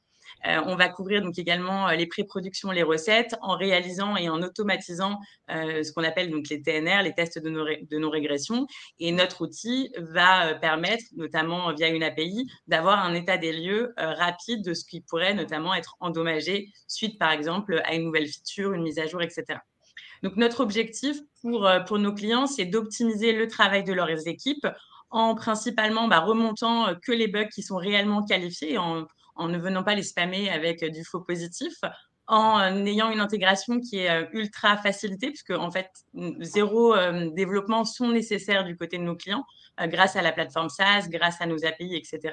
[0.47, 4.43] Euh, on va couvrir donc également euh, les pré-productions, les recettes, en réalisant et en
[4.43, 5.19] automatisant
[5.51, 8.67] euh, ce qu'on appelle donc les TNR, les tests de non-régression.
[8.99, 14.65] Et notre outil va permettre, notamment via une API, d'avoir un état des lieux rapide
[14.65, 18.83] de ce qui pourrait notamment être endommagé suite, par exemple, à une nouvelle feature, une
[18.83, 19.59] mise à jour, etc.
[20.23, 24.67] Donc, notre objectif pour, pour nos clients, c'est d'optimiser le travail de leurs équipes
[25.11, 29.07] en principalement bah, remontant que les bugs qui sont réellement qualifiés, en,
[29.37, 31.75] en ne venant pas les spammer avec euh, du faux positif,
[32.27, 35.91] en euh, ayant une intégration qui est euh, ultra facilitée, puisque en fait,
[36.41, 36.95] zéro
[37.33, 39.45] développement sont nécessaires du côté de nos clients
[39.89, 42.33] grâce à la plateforme SaaS, grâce à nos API, etc.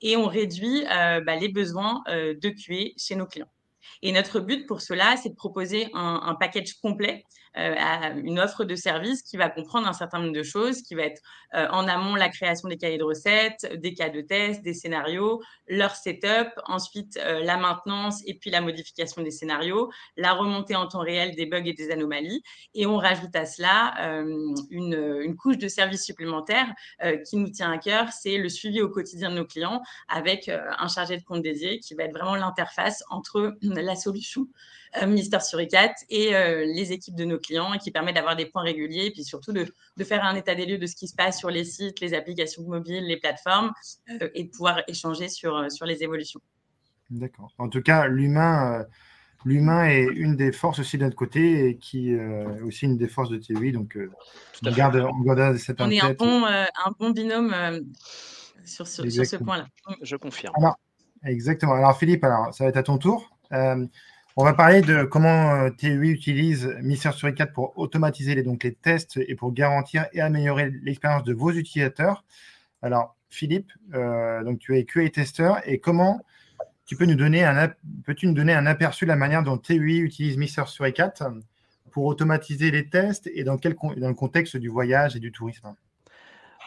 [0.00, 3.48] Et on réduit bah, les besoins de QA chez nos clients.
[4.02, 8.64] Et notre but pour cela, c'est de proposer un, un package complet à une offre
[8.64, 11.20] de service qui va comprendre un certain nombre de choses, qui va être
[11.54, 15.42] euh, en amont la création des cahiers de recettes, des cas de test, des scénarios,
[15.68, 20.86] leur setup, ensuite euh, la maintenance et puis la modification des scénarios, la remontée en
[20.86, 22.42] temps réel des bugs et des anomalies.
[22.74, 23.94] Et on rajoute à cela
[24.70, 26.66] une, une, couche de service supplémentaire
[27.26, 30.88] qui nous tient à cœur, c'est le suivi au quotidien de nos clients avec un
[30.88, 34.46] chargé de compte dédié qui va être vraiment l'interface entre la solution
[35.00, 38.44] euh, Ministère Suricat et euh, les équipes de nos clients et qui permet d'avoir des
[38.44, 39.64] points réguliers et puis surtout de,
[40.04, 42.62] faire un état des lieux de ce qui se passe sur les sites, les applications
[42.64, 43.72] mobiles, les plateformes
[44.10, 46.40] euh, et de pouvoir échanger sur, sur les évolutions.
[47.08, 47.52] D'accord.
[47.56, 48.84] En tout cas, l'humain
[49.44, 53.08] l'humain est une des forces aussi de notre côté et qui est aussi une des
[53.08, 53.72] forces de TV.
[53.72, 53.98] Donc,
[54.64, 57.52] on, garde, on garde cette On est un bon, un bon binôme
[58.64, 59.66] sur, ce, sur ce point-là.
[60.00, 60.54] Je confirme.
[61.24, 61.72] exactement.
[61.72, 63.36] Alors Philippe, alors, ça va être à ton tour.
[64.34, 69.18] On va parler de comment euh, TUI utilise Mister Story 4 pour automatiser les, tests
[69.18, 72.24] et pour garantir et améliorer l'expérience de vos utilisateurs.
[72.80, 76.24] Alors, Philippe, euh, donc tu es QA testeur et comment
[76.86, 77.72] tu peux nous donner un,
[78.06, 81.24] peux-tu nous donner un aperçu de la manière dont TUI utilise Mister Story 4
[81.90, 85.74] pour automatiser les tests et dans, quel, dans le contexte du voyage et du tourisme?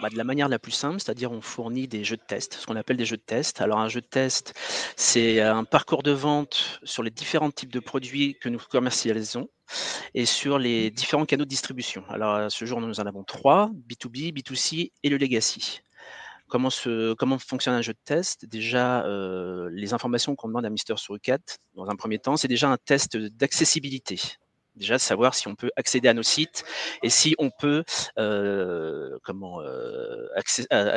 [0.01, 2.65] Bah, de la manière la plus simple, c'est-à-dire on fournit des jeux de test, ce
[2.65, 3.61] qu'on appelle des jeux de test.
[3.61, 4.53] Alors un jeu de test,
[4.95, 9.49] c'est un parcours de vente sur les différents types de produits que nous commercialisons
[10.13, 12.03] et sur les différents canaux de distribution.
[12.09, 15.81] Alors ce jour, nous en avons trois, B2B, B2C et le legacy.
[16.47, 18.45] Comment, fonctionne un jeu de test?
[18.45, 21.39] Déjà, euh, les informations qu'on demande à Mister Surukat,
[21.73, 24.19] dans un premier temps, c'est déjà un test d'accessibilité
[24.75, 26.63] déjà savoir si on peut accéder à nos sites
[27.03, 27.83] et si on peut
[28.17, 30.27] euh, comment euh,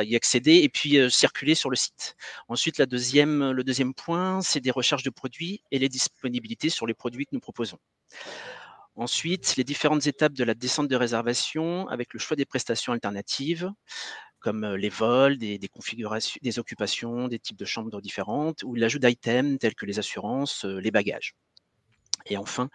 [0.03, 2.15] y accéder et puis euh, circuler sur le site.
[2.47, 6.87] Ensuite, la deuxième, le deuxième point, c'est des recherches de produits et les disponibilités sur
[6.87, 7.77] les produits que nous proposons.
[8.95, 13.71] Ensuite, les différentes étapes de la descente de réservation avec le choix des prestations alternatives,
[14.39, 18.99] comme les vols, des, des, configurations, des occupations, des types de chambres différentes, ou l'ajout
[18.99, 21.33] d'items tels que les assurances, les bagages.
[22.25, 22.69] Et enfin,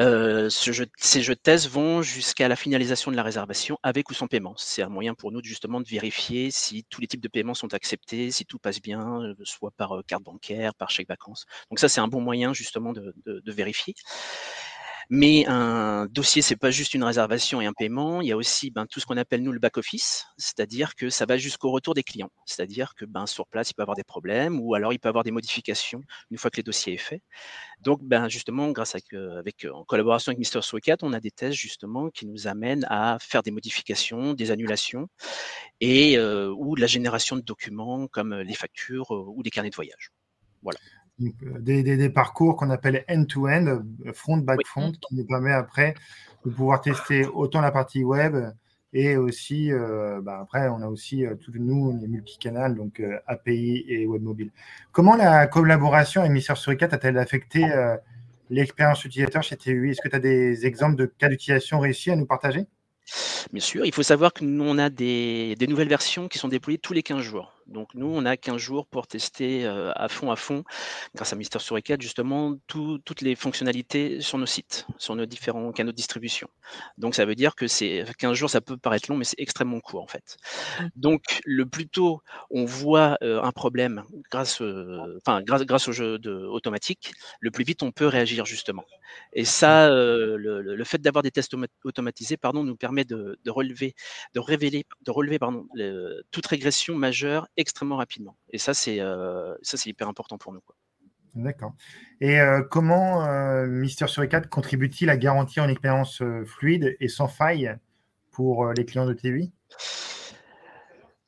[0.00, 4.26] euh, ces jeux de test vont jusqu'à la finalisation de la réservation avec ou sans
[4.26, 4.54] paiement.
[4.56, 7.54] C'est un moyen pour nous de, justement de vérifier si tous les types de paiements
[7.54, 11.46] sont acceptés, si tout passe bien, euh, soit par euh, carte bancaire, par chèque vacances.
[11.70, 13.94] Donc ça, c'est un bon moyen justement de vérifier.
[15.10, 18.20] Mais un dossier, c'est pas juste une réservation et un paiement.
[18.20, 21.08] Il y a aussi ben, tout ce qu'on appelle nous le back office, c'est-à-dire que
[21.08, 22.30] ça va jusqu'au retour des clients.
[22.44, 25.24] C'est-à-dire que ben, sur place, il peut avoir des problèmes ou alors il peut avoir
[25.24, 27.22] des modifications une fois que le dossier est fait.
[27.80, 28.98] Donc, ben, justement, grâce à,
[29.38, 30.60] avec, en collaboration avec Mr.
[30.60, 35.08] Swicat, on a des tests justement qui nous amènent à faire des modifications, des annulations
[35.80, 39.76] et euh, ou la génération de documents comme les factures euh, ou des carnets de
[39.76, 40.10] voyage.
[40.62, 40.78] Voilà.
[41.20, 45.94] Euh, des, parcours qu'on appelle end-to-end, euh, front-back-front, qui nous permet après
[46.44, 48.36] de pouvoir tester autant la partie web
[48.92, 53.84] et aussi, euh, bah, après, on a aussi, tout nous, on est multicanal, donc API
[53.88, 54.50] et web mobile.
[54.92, 57.66] Comment la collaboration avec Mister Suricat a-t-elle affecté
[58.48, 62.16] l'expérience utilisateur chez TUI Est-ce que tu as des exemples de cas d'utilisation réussis à
[62.16, 62.66] nous partager?
[63.52, 66.48] Bien sûr, il faut savoir que nous, on a des, des nouvelles versions qui sont
[66.48, 67.57] déployées tous les 15 jours.
[67.68, 70.64] Donc nous, on a 15 jours pour tester à fond, à fond,
[71.14, 75.92] grâce à Mister Suricat, justement, toutes les fonctionnalités sur nos sites, sur nos différents canaux
[75.92, 76.48] de distribution.
[76.96, 79.80] Donc ça veut dire que c'est 15 jours, ça peut paraître long, mais c'est extrêmement
[79.80, 80.36] court en fait.
[80.80, 80.86] Mmh.
[80.96, 84.62] Donc le plus tôt on voit un problème grâce,
[85.18, 88.84] enfin, grâce, grâce au jeu de, automatique, le plus vite on peut réagir justement.
[89.32, 90.34] Et ça, mmh.
[90.36, 91.54] le, fait d'avoir des tests
[91.84, 93.94] automatisés, pardon, nous permet de, relever,
[94.34, 95.66] de révéler, de relever, pardon,
[96.30, 98.36] toute régression majeure extrêmement rapidement.
[98.50, 100.62] Et ça, c'est euh, ça, c'est hyper important pour nous.
[101.34, 101.74] D'accord.
[102.20, 107.76] Et euh, comment euh, Mister Suricat contribue-t-il à garantir une expérience fluide et sans faille
[108.30, 109.50] pour les clients de TV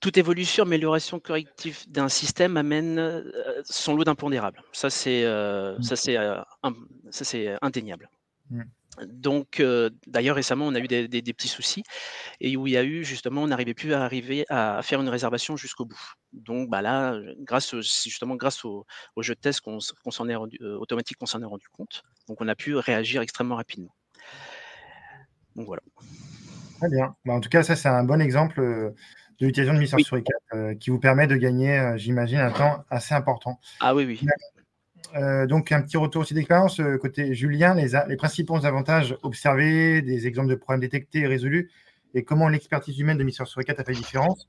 [0.00, 3.22] toute évolution, amélioration corrective d'un système amène
[3.64, 4.62] son lot d'impondérables.
[4.72, 7.58] Ça, c'est mmh.
[7.60, 8.08] indéniable.
[8.48, 8.62] Mmh.
[9.06, 11.82] Donc, euh, d'ailleurs, récemment, on a eu des, petits soucis
[12.40, 15.08] et où il y a eu justement, on n'arrivait plus à arriver à faire une
[15.08, 16.12] réservation jusqu'au bout.
[16.32, 18.86] Donc, bah là, grâce justement grâce au,
[19.18, 22.02] jeu de test qu'on s'en est rendu, euh, automatique qu'on s'en est rendu compte.
[22.28, 23.94] Donc, on a pu réagir extrêmement rapidement.
[25.56, 25.82] Donc voilà.
[26.78, 27.14] Très bien.
[27.24, 28.94] Bah, en tout cas, ça c'est un bon exemple euh,
[29.40, 30.18] de l'utilisation de Mission sur
[30.78, 33.58] qui vous permet de gagner, j'imagine, un temps assez important.
[33.80, 34.20] Ah oui, oui.
[35.16, 40.26] Euh, donc, un petit retour aussi d'expérience euh, côté Julien, les, principaux avantages observés, des
[40.26, 41.70] exemples de problèmes détectés et résolus,
[42.14, 44.48] et comment l'expertise humaine de Mission sur 4 a fait différence.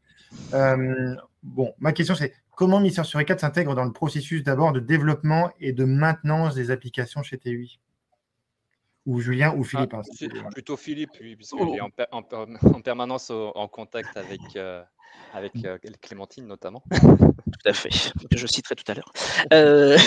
[0.53, 4.79] Euh, bon, ma question c'est comment Mission sur 4 s'intègre dans le processus d'abord de
[4.79, 7.79] développement et de maintenance des applications chez TUI
[9.05, 11.91] ou Julien ou Philippe ah, hein, Plutôt Philippe, oui, puisqu'il est en,
[12.83, 14.41] permanence en contact avec,
[15.33, 15.97] avec mmh.
[16.01, 16.83] Clémentine notamment.
[17.51, 17.89] Tout à fait,
[18.29, 19.11] que je citerai tout à l'heure.
[19.53, 19.97] Euh,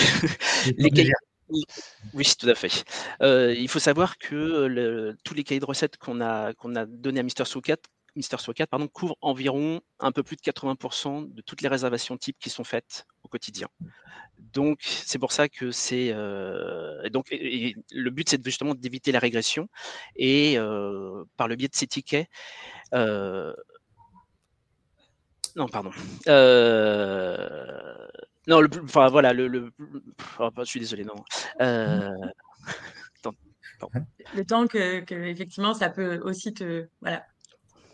[2.13, 2.83] oui, tout à fait.
[3.21, 7.19] Euh, il faut savoir que tous les cahiers de recettes qu'on a, qu'on a donnés
[7.19, 7.77] à Mister Soukat,
[8.15, 8.37] Mister
[8.69, 12.63] pardon, couvrent environ un peu plus de 80% de toutes les réservations types qui sont
[12.63, 13.67] faites au quotidien.
[14.53, 16.11] Donc, c'est pour ça que c'est.
[16.13, 19.67] Euh, donc, le but, c'est justement d'éviter la régression
[20.15, 20.57] et
[21.37, 22.29] par le biais de ces tickets,
[25.55, 25.91] non, pardon.
[26.27, 28.07] Euh...
[28.47, 29.71] Non, le, enfin voilà, le, le...
[30.39, 31.15] Oh, je suis désolé, non.
[31.61, 32.11] Euh...
[34.33, 37.25] Le temps que, que, effectivement ça peut aussi te voilà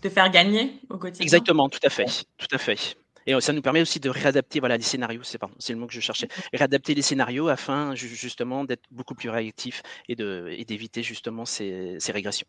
[0.01, 1.23] te faire gagner au quotidien.
[1.23, 2.95] Exactement, tout à fait, tout à fait.
[3.27, 5.93] Et ça nous permet aussi de réadapter voilà, les scénarios, c'est, c'est le mot que
[5.93, 11.03] je cherchais, réadapter les scénarios afin justement d'être beaucoup plus réactif et, de, et d'éviter
[11.03, 12.47] justement ces, ces, régressions.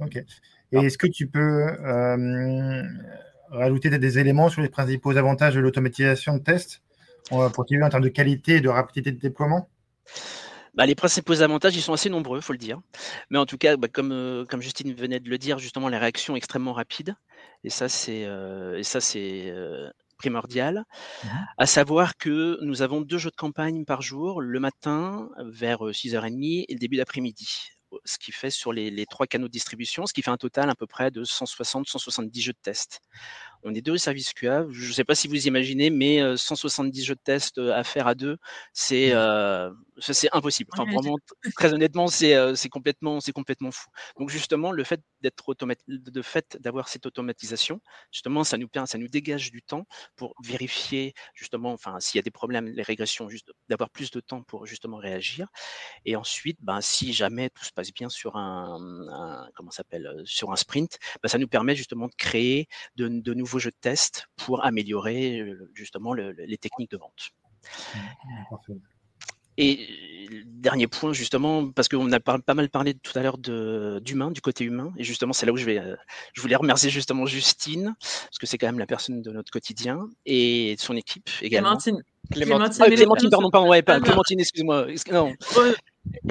[0.00, 0.16] Ok.
[0.72, 2.82] Et est-ce que tu peux euh,
[3.50, 6.82] rajouter des éléments sur les principaux avantages de l'automatisation de tests
[7.28, 9.68] pour TUI en termes de qualité et de rapidité de déploiement?
[10.74, 12.80] Bah, les principaux avantages, ils sont assez nombreux, il faut le dire.
[13.28, 15.98] Mais en tout cas, bah, comme, euh, comme Justine venait de le dire, justement, les
[15.98, 17.16] réactions extrêmement rapides.
[17.64, 20.84] Et ça, c'est euh, et ça, c'est euh, primordial.
[21.24, 21.28] Mmh
[21.58, 26.64] à savoir que nous avons deux jeux de campagne par jour, le matin vers 6h30
[26.68, 27.70] et le début d'après-midi
[28.04, 30.70] ce qui fait sur les, les, trois canaux de distribution, ce qui fait un total
[30.70, 33.00] à peu près de 160-170 jeux de test.
[33.64, 34.66] On est deux services QA.
[34.70, 38.14] Je ne sais pas si vous imaginez, mais 170 jeux de test à faire à
[38.14, 38.38] deux,
[38.72, 39.74] c'est mmh.
[40.00, 40.70] c'est impossible.
[40.72, 41.16] Enfin, vraiment,
[41.56, 43.88] très honnêtement, c'est complètement, complètement fou.
[44.18, 45.54] Donc justement, le fait d'être
[45.88, 47.80] de fait d'avoir cette automatisation,
[48.12, 52.22] justement, ça nous ça nous dégage du temps pour vérifier justement, enfin, s'il y a
[52.22, 55.48] des problèmes, les régressions, juste d'avoir plus de temps pour justement réagir.
[56.04, 60.56] Et ensuite, ben, si jamais tout se passe bien sur un, comment s'appelle, sur un
[60.56, 64.64] sprint, ben, ça nous permet justement de créer de, de nouveaux jeux de test pour
[64.64, 67.30] améliorer justement les techniques de vente.
[67.94, 68.74] Mmh,
[69.56, 69.88] et
[70.60, 74.64] dernier point, justement, parce qu'on a pas mal parlé tout à l'heure d'humain, du côté
[74.64, 75.96] humain, et justement, c'est là où je vais, euh,
[76.34, 80.08] je voulais remercier justement Justine, parce que c'est quand même la personne de notre quotidien,
[80.26, 81.76] et son équipe également.
[81.76, 82.02] Clémentine.
[82.30, 84.86] Clémentine, ah, Clémentine pardon, pardon, ouais, pas, Clémentine, excuse-moi.
[85.10, 85.32] Non.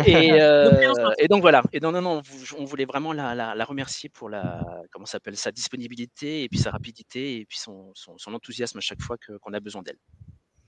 [0.05, 0.71] Et, euh,
[1.19, 1.61] et, donc voilà.
[1.73, 2.21] Et non, non, non,
[2.57, 6.71] on voulait vraiment la, la, remercier pour la, comment s'appelle, sa disponibilité et puis sa
[6.71, 9.99] rapidité et puis son, son, son enthousiasme à chaque fois qu'on a besoin d'elle.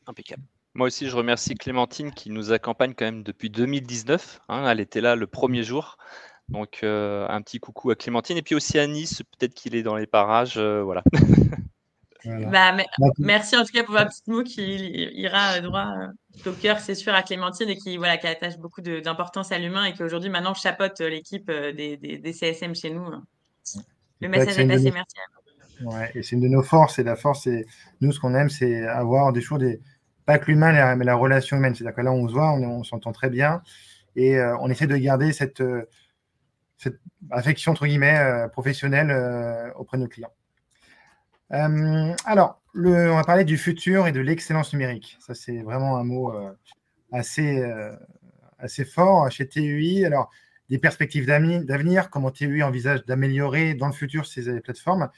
[0.05, 0.43] Impeccable.
[0.73, 4.39] Moi aussi, je remercie Clémentine qui nous accompagne quand même depuis 2019.
[4.47, 5.97] Hein, elle était là le premier jour.
[6.47, 8.37] Donc, euh, un petit coucou à Clémentine.
[8.37, 10.57] Et puis aussi à Nice, peut-être qu'il est dans les parages.
[10.57, 11.03] Euh, voilà.
[12.23, 12.77] Bah,
[13.17, 15.87] merci en tout cas pour votre petit mot qui ira droit
[16.45, 19.85] au cœur, c'est sûr, à Clémentine et qui, voilà, qui attache beaucoup d'importance à l'humain
[19.85, 23.07] et qui aujourd'hui maintenant chapeaute l'équipe des, des, CSM chez nous.
[24.19, 25.15] Le message est passé, merci.
[25.83, 26.99] Ouais, et c'est une de nos forces.
[26.99, 27.65] Et la force, c'est
[28.01, 29.81] nous, ce qu'on aime, c'est avoir des choses, des,
[30.25, 31.75] pas que l'humain, mais la relation humaine.
[31.75, 33.61] C'est-à-dire que là, on se voit, on, s'entend très bien
[34.15, 35.87] et euh, on essaie de garder cette, euh,
[37.29, 39.11] affection, entre guillemets, euh, professionnelle
[39.75, 40.33] auprès de nos clients.
[41.49, 45.17] alors, on va parler du futur et de l'excellence numérique.
[45.19, 46.33] Ça, c'est vraiment un mot
[47.11, 47.63] assez,
[48.57, 50.05] assez fort chez TUI.
[50.05, 50.29] Alors,
[50.69, 55.09] des perspectives d'avenir, comment TUI envisage d'améliorer dans le futur ces plateformes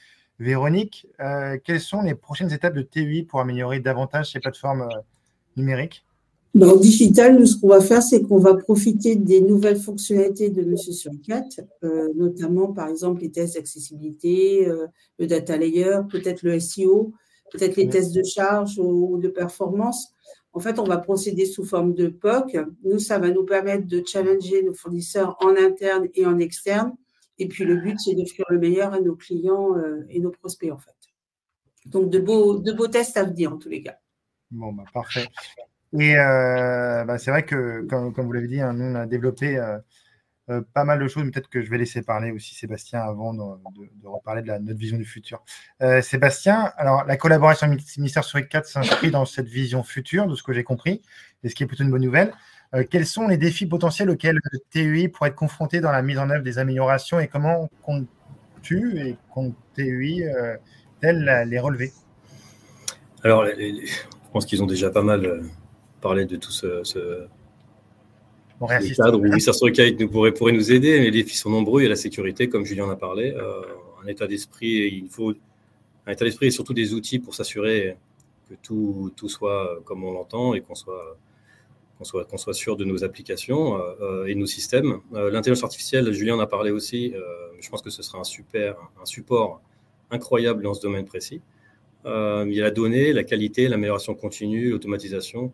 [0.43, 4.99] Véronique, euh, quelles sont les prochaines étapes de TUI pour améliorer davantage ces plateformes euh,
[5.58, 6.06] numériques?
[6.53, 10.62] Dans digital, nous, ce qu'on va faire, c'est qu'on va profiter des nouvelles fonctionnalités de
[10.62, 14.67] Monsieur sur 4, euh, notamment, par exemple, les tests d'accessibilité,
[15.17, 17.13] le data layer, peut-être le SEO,
[17.51, 20.10] peut-être les tests de charge ou de performance.
[20.51, 22.58] En fait, on va procéder sous forme de POC.
[22.84, 26.93] Nous, ça va nous permettre de challenger nos fournisseurs en interne et en externe
[27.39, 30.71] et puis le but, c'est d'offrir le meilleur à nos clients euh, et nos prospects,
[30.71, 30.95] en fait.
[31.85, 33.95] Donc de beaux, de beaux tests à venir, en tous les cas.
[34.51, 35.27] Bon, bah, parfait.
[35.99, 39.57] Et euh, bah, c'est vrai que, comme, vous l'avez dit, hein, nous, on a développé
[40.49, 41.23] euh, pas mal de choses.
[41.31, 43.41] Peut-être que je vais laisser parler aussi Sébastien avant de,
[44.07, 45.43] reparler de notre vision du futur.
[46.01, 50.53] Sébastien, alors la collaboration ministère sur 4 s'inscrit dans cette vision future, de ce que
[50.53, 51.01] j'ai compris,
[51.43, 52.33] et ce qui est plutôt une bonne nouvelle.
[52.73, 54.39] Euh, quels sont les défis potentiels auxquels
[54.71, 59.15] TUI pourrait être confronté dans la mise en œuvre des améliorations et comment comptes-tu et
[59.31, 60.55] compte TUI euh,
[61.01, 61.91] les relever?
[63.23, 63.91] Alors, je
[64.31, 65.41] pense qu'ils ont déjà pas mal euh,
[66.01, 67.27] parlé de tout ce, ce
[68.97, 69.59] cadre où Research
[69.99, 70.99] nous pourrait, pourrait nous aider.
[70.99, 71.81] Les défis sont nombreux.
[71.81, 73.36] Il y a la sécurité, comme Julien en a parlé,
[74.03, 75.01] un état d'esprit.
[75.03, 75.33] Il faut
[76.07, 77.97] un état d'esprit et surtout des outils pour s'assurer
[78.49, 81.17] que tout, tout, soit comme on l'entend et qu'on soit
[82.11, 84.99] qu'on soit, sûr de nos applications euh, euh, et de nos systèmes.
[85.13, 87.13] Euh, l'intelligence artificielle, Julien en a parlé aussi,
[87.59, 89.61] je pense que ce sera un super, un support
[90.11, 91.41] incroyable dans ce domaine précis.
[92.05, 95.53] il y a la donnée, la qualité, l'amélioration continue, l'automatisation.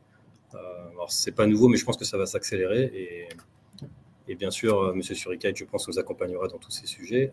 [0.54, 3.28] alors, c'est pas nouveau, mais je pense que ça va s'accélérer.
[4.28, 5.02] Et, bien sûr, M.
[5.02, 7.32] Surikait, je pense, nous accompagnera dans tous ces sujets.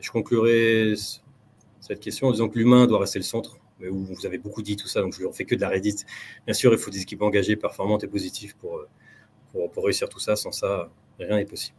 [0.00, 0.94] je conclurai
[1.80, 4.76] cette question en disant que l'humain doit rester le centre où vous avez beaucoup dit
[4.76, 6.04] tout ça, donc je ne fais que de la Reddit.
[6.46, 8.84] Bien sûr, il faut des équipes engagées, performantes et positives pour,
[9.52, 10.36] pour, pour réussir tout ça.
[10.36, 11.76] Sans ça, rien n'est possible.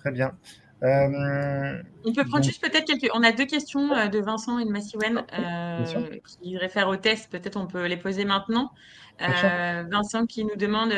[0.00, 0.36] Très bien.
[0.82, 3.10] Euh, on peut prendre juste peut-être quelques.
[3.14, 7.30] On a deux questions euh, de Vincent et de Massiwen euh, qui réfèrent au test.
[7.30, 8.70] Peut-être on peut les poser maintenant.
[9.18, 10.92] Vincent qui nous demande,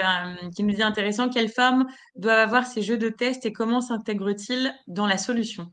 [0.57, 4.75] qui nous dit intéressant, quelle forme doivent avoir ces jeux de test et comment s'intègrent-ils
[4.89, 5.71] dans la solution?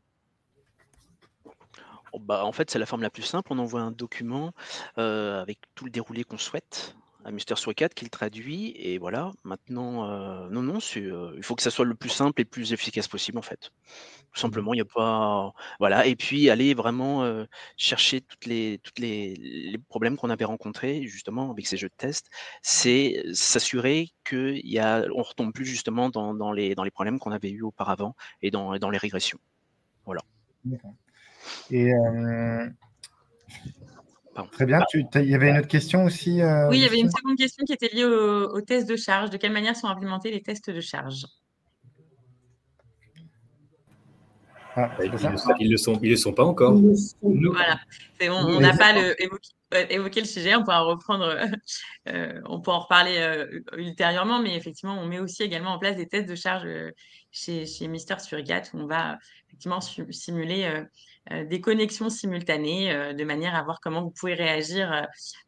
[2.20, 3.52] Bah, en fait, c'est la forme la plus simple.
[3.52, 4.52] On envoie un document
[4.96, 8.74] avec tout le déroulé qu'on souhaite à Mister 4 qui le traduit.
[8.76, 10.06] Et voilà, maintenant,
[10.50, 13.38] non, non, il faut que ça soit le plus simple et le plus efficace possible,
[13.38, 13.70] en fait.
[14.32, 15.52] Tout simplement, il n'y a pas.
[15.78, 16.06] Voilà.
[16.06, 17.44] Et puis, aller vraiment
[17.76, 22.30] chercher toutes les, toutes les, problèmes qu'on avait rencontrés, justement, avec ces jeux de test.
[22.62, 27.62] C'est s'assurer qu'on ne retombe plus, justement, dans, les, dans les problèmes qu'on avait eu
[27.62, 29.38] auparavant et dans, dans les régressions.
[30.04, 30.20] Voilà.
[31.70, 31.92] Et
[34.52, 34.80] Très bien.
[34.92, 37.64] il y avait une autre question aussi euh, Oui, il y avait une seconde question
[37.64, 39.30] qui était liée aux tests de charge.
[39.30, 41.24] De quelle manière sont implémentés les tests de charge
[44.76, 46.76] ah, ils ne le, sont, ils le sont pas encore.
[47.22, 47.78] Voilà.
[48.22, 49.14] On n'a pas le,
[49.88, 50.56] évoqué, le sujet.
[50.56, 51.32] On pourra reprendre,
[52.08, 55.94] euh, on pourra en reparler euh, ultérieurement, mais effectivement, on met aussi également en place
[55.94, 56.66] des tests de charge
[57.30, 59.16] chez, chez Mister Surrogate où on va
[59.46, 60.82] effectivement simuler euh,
[61.30, 65.06] des connexions simultanées euh, de manière à voir comment vous pouvez réagir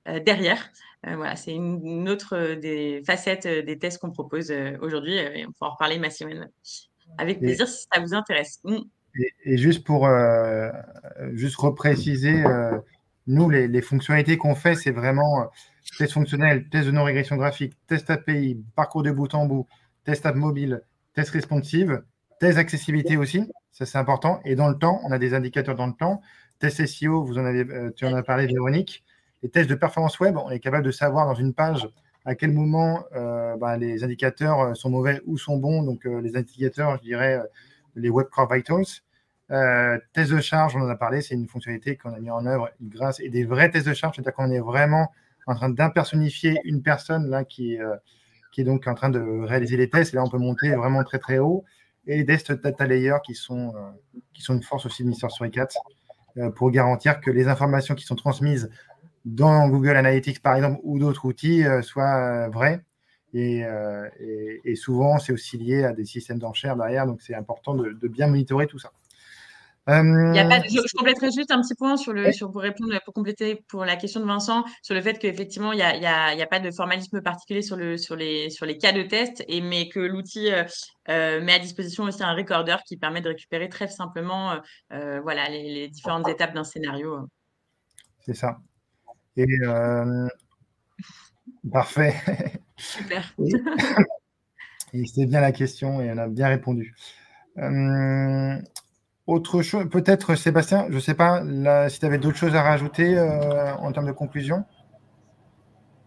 [0.09, 0.71] euh, derrière.
[1.05, 5.73] voilà, c'est une, autre des facettes des tests qu'on propose aujourd'hui et on pourra en
[5.75, 6.51] reparler, Massimène,
[7.19, 8.61] avec plaisir si ça vous intéresse.
[8.65, 8.79] Mm.
[9.45, 10.09] Et, juste pour
[11.33, 12.43] juste repréciser,
[13.29, 15.49] nous, les, les fonctionnalités qu'on fait, c'est vraiment
[15.97, 19.67] test fonctionnel, test de non-régression graphique, test API, parcours de bout en bout,
[20.05, 20.83] test app mobile,
[21.15, 22.03] test responsive,
[22.39, 23.51] test accessibilité aussi.
[23.73, 24.41] Ça, c'est important.
[24.45, 26.21] Et dans le temps, on a des indicateurs dans le temps.
[26.59, 29.05] Test SEO, vous en avez, euh, tu en as parlé, Véronique.
[29.43, 31.89] Les tests de performance web, on est capable de savoir dans une page
[32.25, 35.83] à quel moment euh, bah, les indicateurs euh, sont mauvais ou sont bons.
[35.83, 37.41] Donc, les indicateurs, je dirais,
[37.95, 39.03] les Web Core Vitals.
[40.15, 42.71] tests de charge, on en a parlé, c'est une fonctionnalité qu'on a mis en œuvre
[42.81, 45.13] grâce et des vrais tests de charge, c'est-à-dire qu'on est vraiment
[45.47, 47.79] en train d'impersonnifier une personne là qui,
[48.51, 50.15] qui est donc en train de réaliser les tests.
[50.15, 51.65] Et là, on peut monter vraiment très très haut
[52.07, 53.91] et les tests data layer qui sont, euh,
[54.33, 55.77] qui sont une force aussi de Mister sur 4
[56.39, 58.71] euh, pour garantir que les informations qui sont transmises
[59.25, 62.81] dans Google Analytics, par exemple, ou d'autres outils euh, soient vraies.
[63.35, 63.65] Et,
[64.77, 68.67] souvent, c'est aussi lié à des systèmes d'enchères derrière, donc c'est important de bien monitorer
[68.67, 68.93] tout ça.
[69.89, 73.85] Euh, je, compléterai juste un petit point sur le, sur, pour répondre, pour compléter pour
[73.85, 76.47] la question de Vincent, sur le fait qu'effectivement, il n'y a, y a, y a,
[76.47, 79.89] pas de formalisme particulier sur, le, sur, les, sur les cas de test, et, mais
[79.89, 80.65] que l'outil euh,
[81.09, 84.59] euh, met à disposition aussi un recorder qui permet de récupérer très simplement
[84.91, 87.29] voilà, les, différentes étapes d'un scénario.
[88.21, 88.59] C'est ça.
[89.37, 89.47] Et
[91.71, 92.15] parfait.
[92.77, 93.35] Super.
[94.93, 96.97] et c'était bien la question et on a bien répondu.
[99.27, 101.43] Autre chose, peut-être Sébastien, je ne sais pas
[101.89, 104.65] si tu avais d'autres choses à rajouter euh, en termes de conclusion?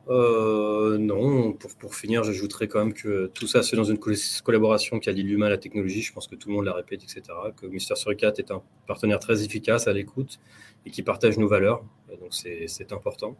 [0.08, 4.00] Euh, non, pour, finir, j'ajouterais quand même que tout ça, c'est dans une
[4.44, 6.02] collaboration qui allie l'humain à la technologie.
[6.02, 7.22] Je pense que tout le monde la répète, etc.
[7.58, 10.40] Que Mister Surcat est un partenaire très efficace à l'écoute
[10.86, 11.84] et qui partage nos valeurs.
[12.22, 13.36] donc, c'est important.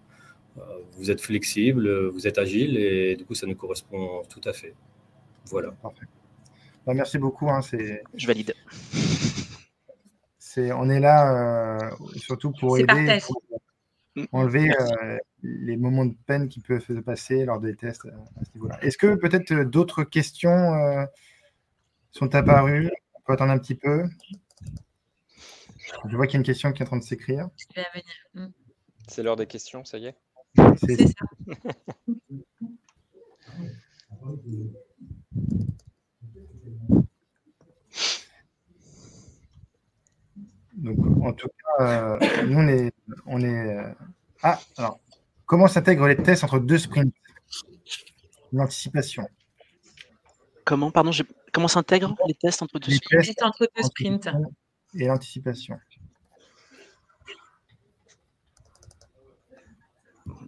[0.58, 0.62] Euh,
[0.98, 4.76] vous êtes flexible, vous êtes agile et du coup, ça nous correspond tout à fait.
[5.46, 5.72] Voilà.
[5.82, 6.06] Parfait.
[6.86, 7.50] Bah, merci beaucoup.
[7.50, 7.62] Hein,
[8.14, 8.54] Je valide
[10.74, 13.20] on est là euh, surtout pour aider,
[14.32, 18.46] enlever euh, les moments de peine qui peuvent se passer lors des tests euh, à
[18.46, 18.84] ce niveau-là.
[18.84, 21.08] Est-ce que peut-être d'autres questions
[22.12, 22.92] sont apparues?
[23.16, 24.06] On peut attendre un petit peu.
[26.08, 27.50] Je vois qu'il y a une question qui est en train de s'écrire.
[28.34, 28.48] Mm.
[29.08, 30.16] C'est l'heure des questions, ça y est?
[30.78, 31.26] C'est ça.
[40.80, 42.94] Donc, en tout cas, euh, nous, on est.
[43.26, 43.92] On est euh,
[44.42, 45.00] Ah, alors,
[45.46, 47.14] comment s'intègrent les tests entre deux sprints?
[48.54, 49.28] L'anticipation.
[50.64, 51.12] Comment, pardon,
[51.52, 53.26] comment s'intègrent les tests entre deux sprints?
[53.26, 54.30] tests entre deux sprints.
[54.96, 55.78] Et l'anticipation.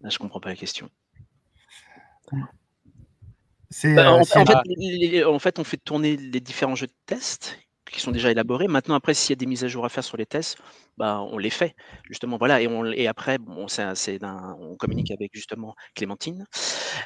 [0.02, 0.90] Là, je comprends pas la question.
[3.84, 4.40] Bah, en, fait,
[5.26, 7.58] en, fait, on fait tourner les différents jeux de tests
[7.92, 8.68] qui sont déjà élaborés.
[8.68, 10.58] Maintenant, après, s'il y a des mises à jour à faire sur les tests,
[10.98, 11.76] bah, on les fait,
[12.10, 12.38] justement.
[12.38, 16.46] Voilà, et, on, et après, bon, on communique avec justement Clémentine.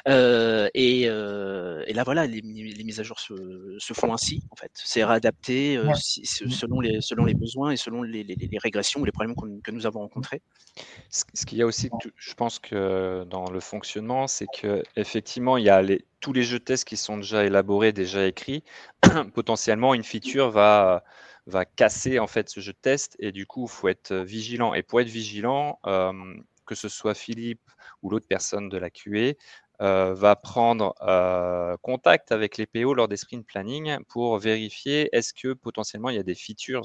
[0.08, 3.34] Euh, et, euh, et, là, voilà, les, les mises à jour se,
[3.78, 4.70] se, font ainsi, en fait.
[4.74, 9.12] C'est réadapté euh, selon, les, selon les besoins et selon les, les régressions ou les
[9.12, 10.42] problèmes que nous avons rencontrés.
[11.08, 15.64] Ce qu'il y a aussi, je pense que dans le fonctionnement, c'est que effectivement, il
[15.64, 18.64] y a les, tous les jeux tests qui sont déjà élaborés, déjà écrits.
[19.32, 21.04] Potentiellement, une feature va
[21.46, 24.74] va casser en fait ce jeu de test et du coup il faut être vigilant
[24.74, 26.12] et pour être vigilant euh,
[26.66, 27.70] que ce soit Philippe
[28.02, 29.34] ou l'autre personne de la QA
[29.80, 35.32] euh, va prendre euh, contact avec les PO lors des sprint planning pour vérifier est-ce
[35.32, 36.82] que potentiellement il y a des features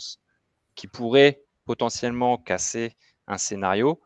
[0.76, 4.00] qui pourraient potentiellement casser un scénario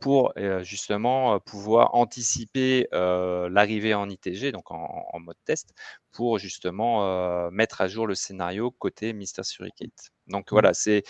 [0.00, 5.74] pour justement pouvoir anticiper l'arrivée en ITG, donc en, mode test,
[6.12, 10.12] pour justement mettre à jour le scénario côté Mister Surricate.
[10.28, 10.54] Donc mmh.
[10.54, 11.02] voilà, c'est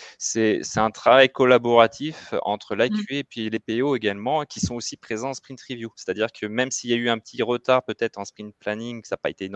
[0.77, 3.15] un travail collaboratif entre l'IQA mmh.
[3.15, 5.91] et puis les PO également, qui sont aussi présents en sprint review.
[5.95, 9.15] C'est-à-dire que même s'il y a eu un petit retard peut-être en sprint planning, ça
[9.15, 9.49] n'a pas été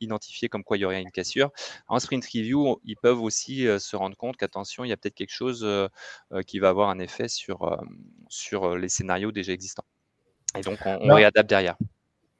[0.00, 1.50] identifié comme quoi il y aurait une cassure,
[1.88, 5.34] en sprint review, ils peuvent aussi se rendre compte qu'attention, il y a peut-être quelque
[5.34, 5.66] chose
[6.46, 7.78] qui va avoir un effet sur,
[8.28, 9.84] sur les scénarios déjà existants.
[10.56, 11.76] Et donc on, réadapte derrière.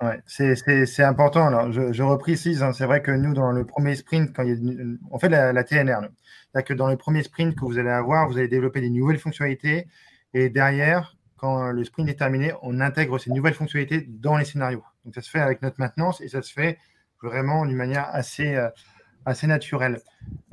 [0.02, 1.46] Ouais, c'est important.
[1.46, 4.50] Alors, je, je reprécise, hein, c'est vrai que nous, dans le premier sprint, quand il
[4.50, 6.00] y a, on fait la, la TNR.
[6.00, 9.18] C'est-à-dire que dans le premier sprint que vous allez avoir, vous allez développer des nouvelles
[9.18, 9.86] fonctionnalités.
[10.34, 14.84] Et derrière, quand le sprint est terminé, on intègre ces nouvelles fonctionnalités dans les scénarios.
[15.04, 16.78] Donc, ça se fait avec notre maintenance et ça se fait
[17.22, 18.68] vraiment d'une manière assez, euh,
[19.26, 20.00] assez naturelle.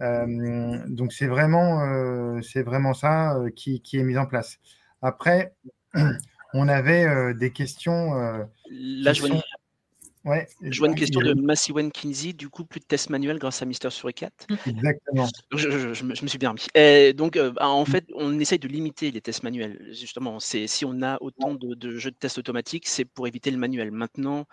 [0.01, 4.59] Euh, donc, c'est vraiment, euh, vraiment ça euh, qui, qui, est mis en place.
[5.03, 5.53] Après,
[6.53, 8.17] on avait euh, des questions.
[8.17, 10.95] Euh, Là, je vois, une...
[10.95, 12.31] question de Massiwen Kinsey.
[12.31, 14.31] Du coup, plus de tests manuels grâce à Mister Suricat.
[14.65, 15.27] Exactement.
[15.51, 17.13] Je, me, suis bien remis.
[17.13, 19.89] donc, euh, bah, en fait, on essaye de limiter les tests manuels.
[19.91, 23.51] Justement, c'est si on a autant de, de jeux de tests automatiques, c'est pour éviter
[23.51, 23.91] le manuel.
[23.91, 24.45] Maintenant,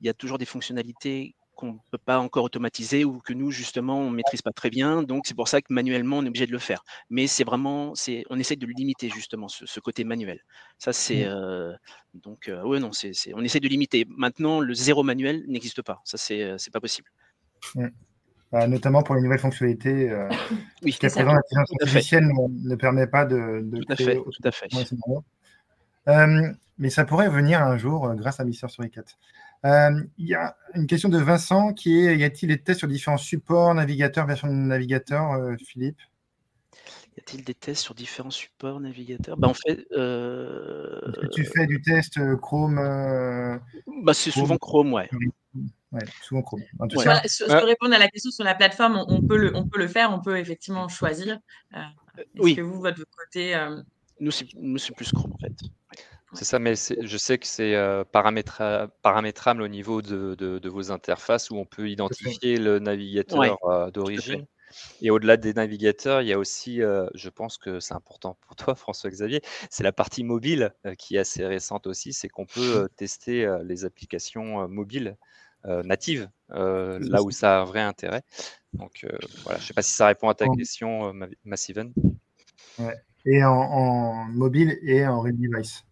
[0.00, 3.50] il y a toujours des fonctionnalités qu'on ne peut pas encore automatiser ou que nous,
[3.50, 5.02] justement, on ne maîtrise pas très bien.
[5.02, 6.84] Donc, c'est pour ça que manuellement, on est obligé de le faire.
[7.10, 10.40] Mais c'est vraiment, c'est, on essaie de le limiter, justement, ce, côté manuel.
[10.78, 11.26] Ça, c'est.
[11.26, 11.30] Mmh.
[11.30, 11.74] Euh,
[12.14, 14.06] donc, euh, ouais, non, c'est, on essaie de limiter.
[14.08, 16.00] Maintenant, le zéro manuel n'existe pas.
[16.04, 17.08] Ça, c'est, euh, c'est pas possible.
[17.74, 17.88] Mmh.
[18.52, 20.12] Bah, notamment pour les nouvelles fonctionnalités.
[20.82, 24.52] oui, jusqu'à présent, l'intelligence artificielle ne, permet pas de, de tout, à fait, tout à
[24.52, 24.68] fait.
[26.78, 29.04] mais ça pourrait venir un jour grâce à Mister Story 4.
[29.08, 32.88] Euh, il y a une question de Vincent qui est y a-t-il des tests sur
[32.88, 35.98] différents supports, navigateurs, version de navigateur, euh, Philippe?
[37.16, 39.36] Y a-t-il des tests sur différents supports, navigateurs?
[39.36, 39.86] Bah, En fait.
[39.92, 41.00] Euh...
[41.32, 42.76] tu fais du test euh, Chrome
[44.02, 45.08] bah, C'est souvent Chrome, ouais.
[45.90, 46.62] Ouais, souvent Chrome.
[47.26, 50.12] sur, répondre à la question sur la plateforme, on, peut, le, on peut le faire,
[50.12, 51.40] on peut effectivement choisir.
[51.74, 52.54] Est-ce oui.
[52.54, 53.58] que vous, votre côté.
[54.20, 55.54] Nous, c'est plus Chrome, en fait.
[56.34, 61.56] C'est ça, mais je sais que c'est euh, paramétrable au niveau de, vos interfaces où
[61.56, 64.46] on peut identifier le navigateur euh, d'origine.
[65.00, 68.56] Et au-delà des navigateurs, il y a aussi, euh, je pense que c'est important pour
[68.56, 73.50] toi, François-Xavier, c'est la partie mobile qui est assez récente aussi, c'est qu'on peut tester
[73.64, 75.16] les applications mobiles
[75.64, 78.22] natives, là où ça a un vrai intérêt.
[78.74, 79.06] Donc
[79.44, 81.14] voilà, je ne sais pas si ça répond à ta question,
[81.44, 81.94] Massiven.
[82.78, 82.94] Ouais.
[83.24, 85.84] Et en, en, mobile et en real device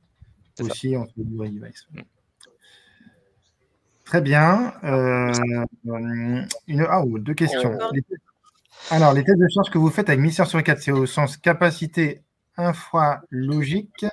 [0.60, 1.86] aussi entre les device.
[1.92, 2.00] Mm.
[4.04, 4.72] Très bien.
[4.84, 5.32] Euh,
[6.68, 7.76] une, ah, deux questions.
[8.90, 11.36] alors, les tests de charge que vous faites avec Mister sur 4, c'est au sens
[11.36, 12.22] capacité
[12.56, 14.06] infra logique.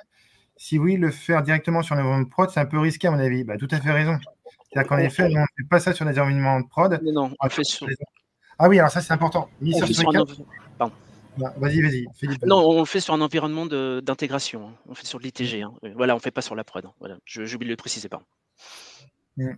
[0.56, 3.18] Si oui, le faire directement sur l'environnement de prod, c'est un peu risqué à mon
[3.20, 3.44] avis.
[3.44, 4.18] Bah, tout à fait raison.
[4.68, 7.00] C'est-à-dire qu'en effet, on ne fait pas ça sur des environnements de prod.
[7.02, 7.86] non, on fait sur...
[8.58, 9.48] Ah oui, alors ça c'est important.
[9.60, 10.42] Mister sur 4.
[11.36, 12.06] Bah, vas-y, vas-y.
[12.46, 14.68] Non, on le fait sur un environnement d'intégration.
[14.68, 14.72] Hein.
[14.88, 15.62] On fait sur l'ITG.
[15.62, 15.72] Hein.
[15.94, 16.84] Voilà, on ne fait pas sur la prod.
[16.84, 16.92] Hein.
[17.00, 17.18] Voilà.
[17.24, 18.22] J'oublie de le préciser, pas.
[19.36, 19.50] Mm.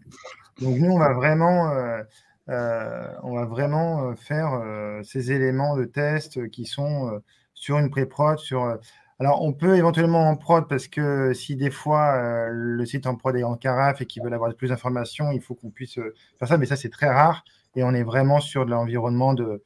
[0.61, 2.03] Donc nous, on va vraiment, euh,
[2.49, 4.61] euh, on va vraiment euh, faire
[5.05, 7.21] ces éléments de test qui sont
[7.55, 8.39] sur une pré-prod.
[8.39, 8.79] Sur,
[9.19, 13.37] alors, on peut éventuellement en prod parce que si des fois le site en prod
[13.37, 15.99] est en carafe et qu'ils veulent avoir plus d'informations, il faut qu'on puisse
[16.39, 16.57] faire ça.
[16.57, 17.45] Mais ça, c'est très rare.
[17.75, 19.63] Et on est vraiment sur de l'environnement de,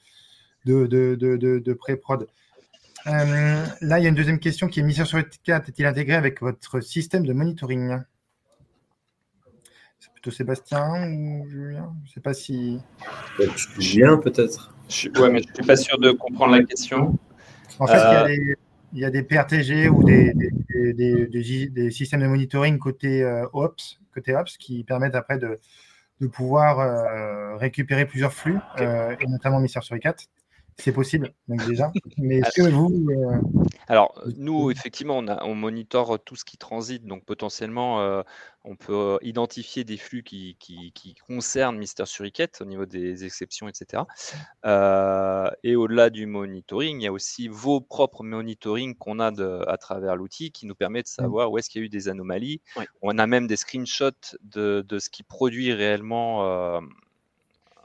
[0.65, 2.27] de, de, de, de pré-prod.
[3.07, 5.87] Euh, là, il y a une deuxième question qui est mise sur le 4 est-il
[5.87, 7.99] intégré avec votre système de monitoring?
[9.99, 11.95] C'est plutôt Sébastien ou Julien?
[12.05, 12.79] Je ne sais pas si.
[13.79, 14.75] Julien, peut-être.
[15.17, 17.17] Oui, mais je ne suis pas sûr de comprendre la question.
[17.79, 18.35] En fait,
[18.93, 20.35] il, y a des, PRTG ou des,
[20.93, 25.59] des, des, systèmes de monitoring côté euh, Ops, côté Ops qui permettent après de,
[26.21, 30.27] de pouvoir euh, récupérer plusieurs flux, et notamment Mister sur 4
[30.81, 31.93] c'est possible, donc déjà.
[32.19, 33.07] Mais est-ce que vous.
[33.11, 33.41] Euh,
[33.89, 37.05] Alors, nous, effectivement, on, a, on monitore tout ce qui transite.
[37.05, 38.23] Donc, potentiellement, euh,
[38.65, 43.69] on peut euh, identifier des flux qui, qui, concernent Mister Suriquette au niveau des exceptions,
[43.69, 44.03] etc.
[45.63, 49.77] et au-delà du monitoring, il y a aussi vos propres monitoring qu'on a de, à
[49.77, 51.23] travers l'outil qui nous permet de mmh.
[51.23, 52.61] savoir où est-ce qu'il y a eu des anomalies.
[53.03, 56.81] On a même des screenshots de, de ce qui produit réellement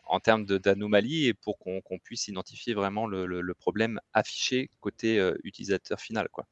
[0.06, 6.00] en termes d'anomalies et pour qu'on puisse identifier vraiment le, problème affiché côté euh, utilisateur
[6.00, 6.28] final.
[6.30, 6.46] Quoi.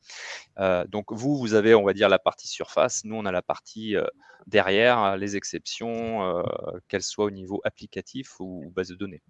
[0.59, 3.41] Euh, donc vous, vous avez, on va dire, la partie surface, nous, on a la
[3.41, 4.05] partie euh,
[4.47, 6.43] derrière, les exceptions,
[6.87, 9.21] qu'elles soient au niveau applicatif ou, base de données.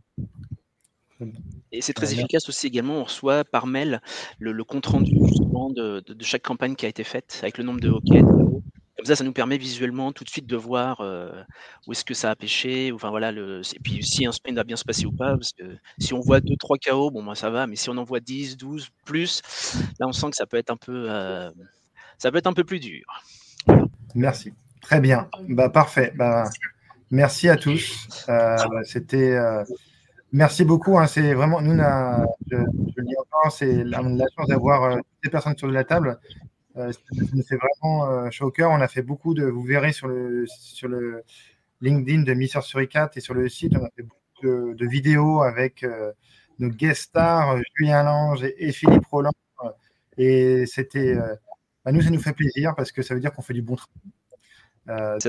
[1.72, 2.96] Et c'est très efficace aussi également.
[2.96, 4.02] On reçoit par mail
[4.40, 7.90] le, compte rendu justement de, chaque campagne qui a été faite avec le nombre de
[7.90, 8.22] hockey.
[9.04, 11.30] Comme ça, ça nous permet visuellement tout de suite de voir euh,
[11.86, 12.90] où est-ce que ça a pêché.
[12.94, 13.34] Enfin voilà.
[13.34, 16.22] Et puis si un sprint va bien se passer ou pas, parce que si on
[16.22, 17.68] voit 2-3 KO, bon moi ça va.
[17.68, 19.42] Mais si on en voit 10, 12 plus,
[20.00, 21.52] là on sent que ça peut être un peu, euh,
[22.18, 23.04] ça peut être un peu plus dur.
[24.16, 24.54] Merci.
[24.80, 25.28] Très bien.
[25.50, 26.14] Bah parfait.
[26.16, 26.50] Bah,
[27.12, 28.08] merci à tous.
[28.30, 29.38] Euh, bah, c'était
[30.34, 30.98] Merci beaucoup.
[30.98, 34.00] Hein, c'est vraiment, nous, je, je, le dis encore, c'est la,
[34.36, 34.98] chance d'avoir euh,
[35.32, 36.20] personnes sur la table.
[36.78, 37.00] Euh, ça
[37.34, 38.72] nous fait vraiment euh, chaud au cœur.
[38.72, 41.24] On a fait beaucoup de, vous verrez sur le, sur le
[41.82, 45.84] LinkedIn de Mister Suricat et sur le site, on a fait beaucoup de, vidéos avec
[45.84, 46.12] euh,
[46.60, 49.32] nos guest stars, Julien Lange et, Philippe Roland.
[50.18, 51.16] Et c'était,
[51.86, 53.76] bah, nous, ça nous fait plaisir parce que ça veut dire qu'on fait du bon
[53.76, 55.20] travail.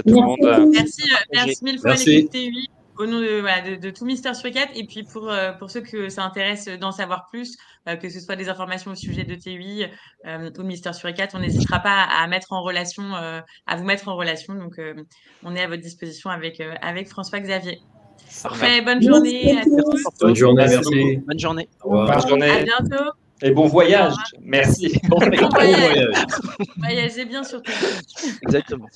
[0.72, 2.68] Merci, merci mille fois l'équipe TUI
[2.98, 4.68] au nom de, de, tout Mister Suicat.
[4.74, 7.56] Et puis pour, euh, pour ceux que ça intéresse d'en savoir plus,
[7.88, 9.86] euh, que ce soit des informations au sujet de TUI
[10.26, 14.16] euh, ou Mister Suicat, on n'hésitera pas à mettre en relation, à vous mettre en
[14.16, 14.54] relation.
[14.54, 14.80] Donc
[15.42, 17.80] on est à votre disposition avec, avec François Xavier.
[18.42, 20.04] Parfait, bonne journée à tous.
[20.20, 21.16] Bonne journée, merci.
[21.18, 21.68] Bonne journée.
[21.84, 22.50] Bonne journée.
[22.50, 23.10] À bientôt.
[23.42, 24.14] Et bon voyage.
[24.40, 24.98] Merci.
[25.08, 26.14] Bon voyage.
[26.78, 27.72] Voyagez bien surtout.
[28.42, 28.88] Exactement.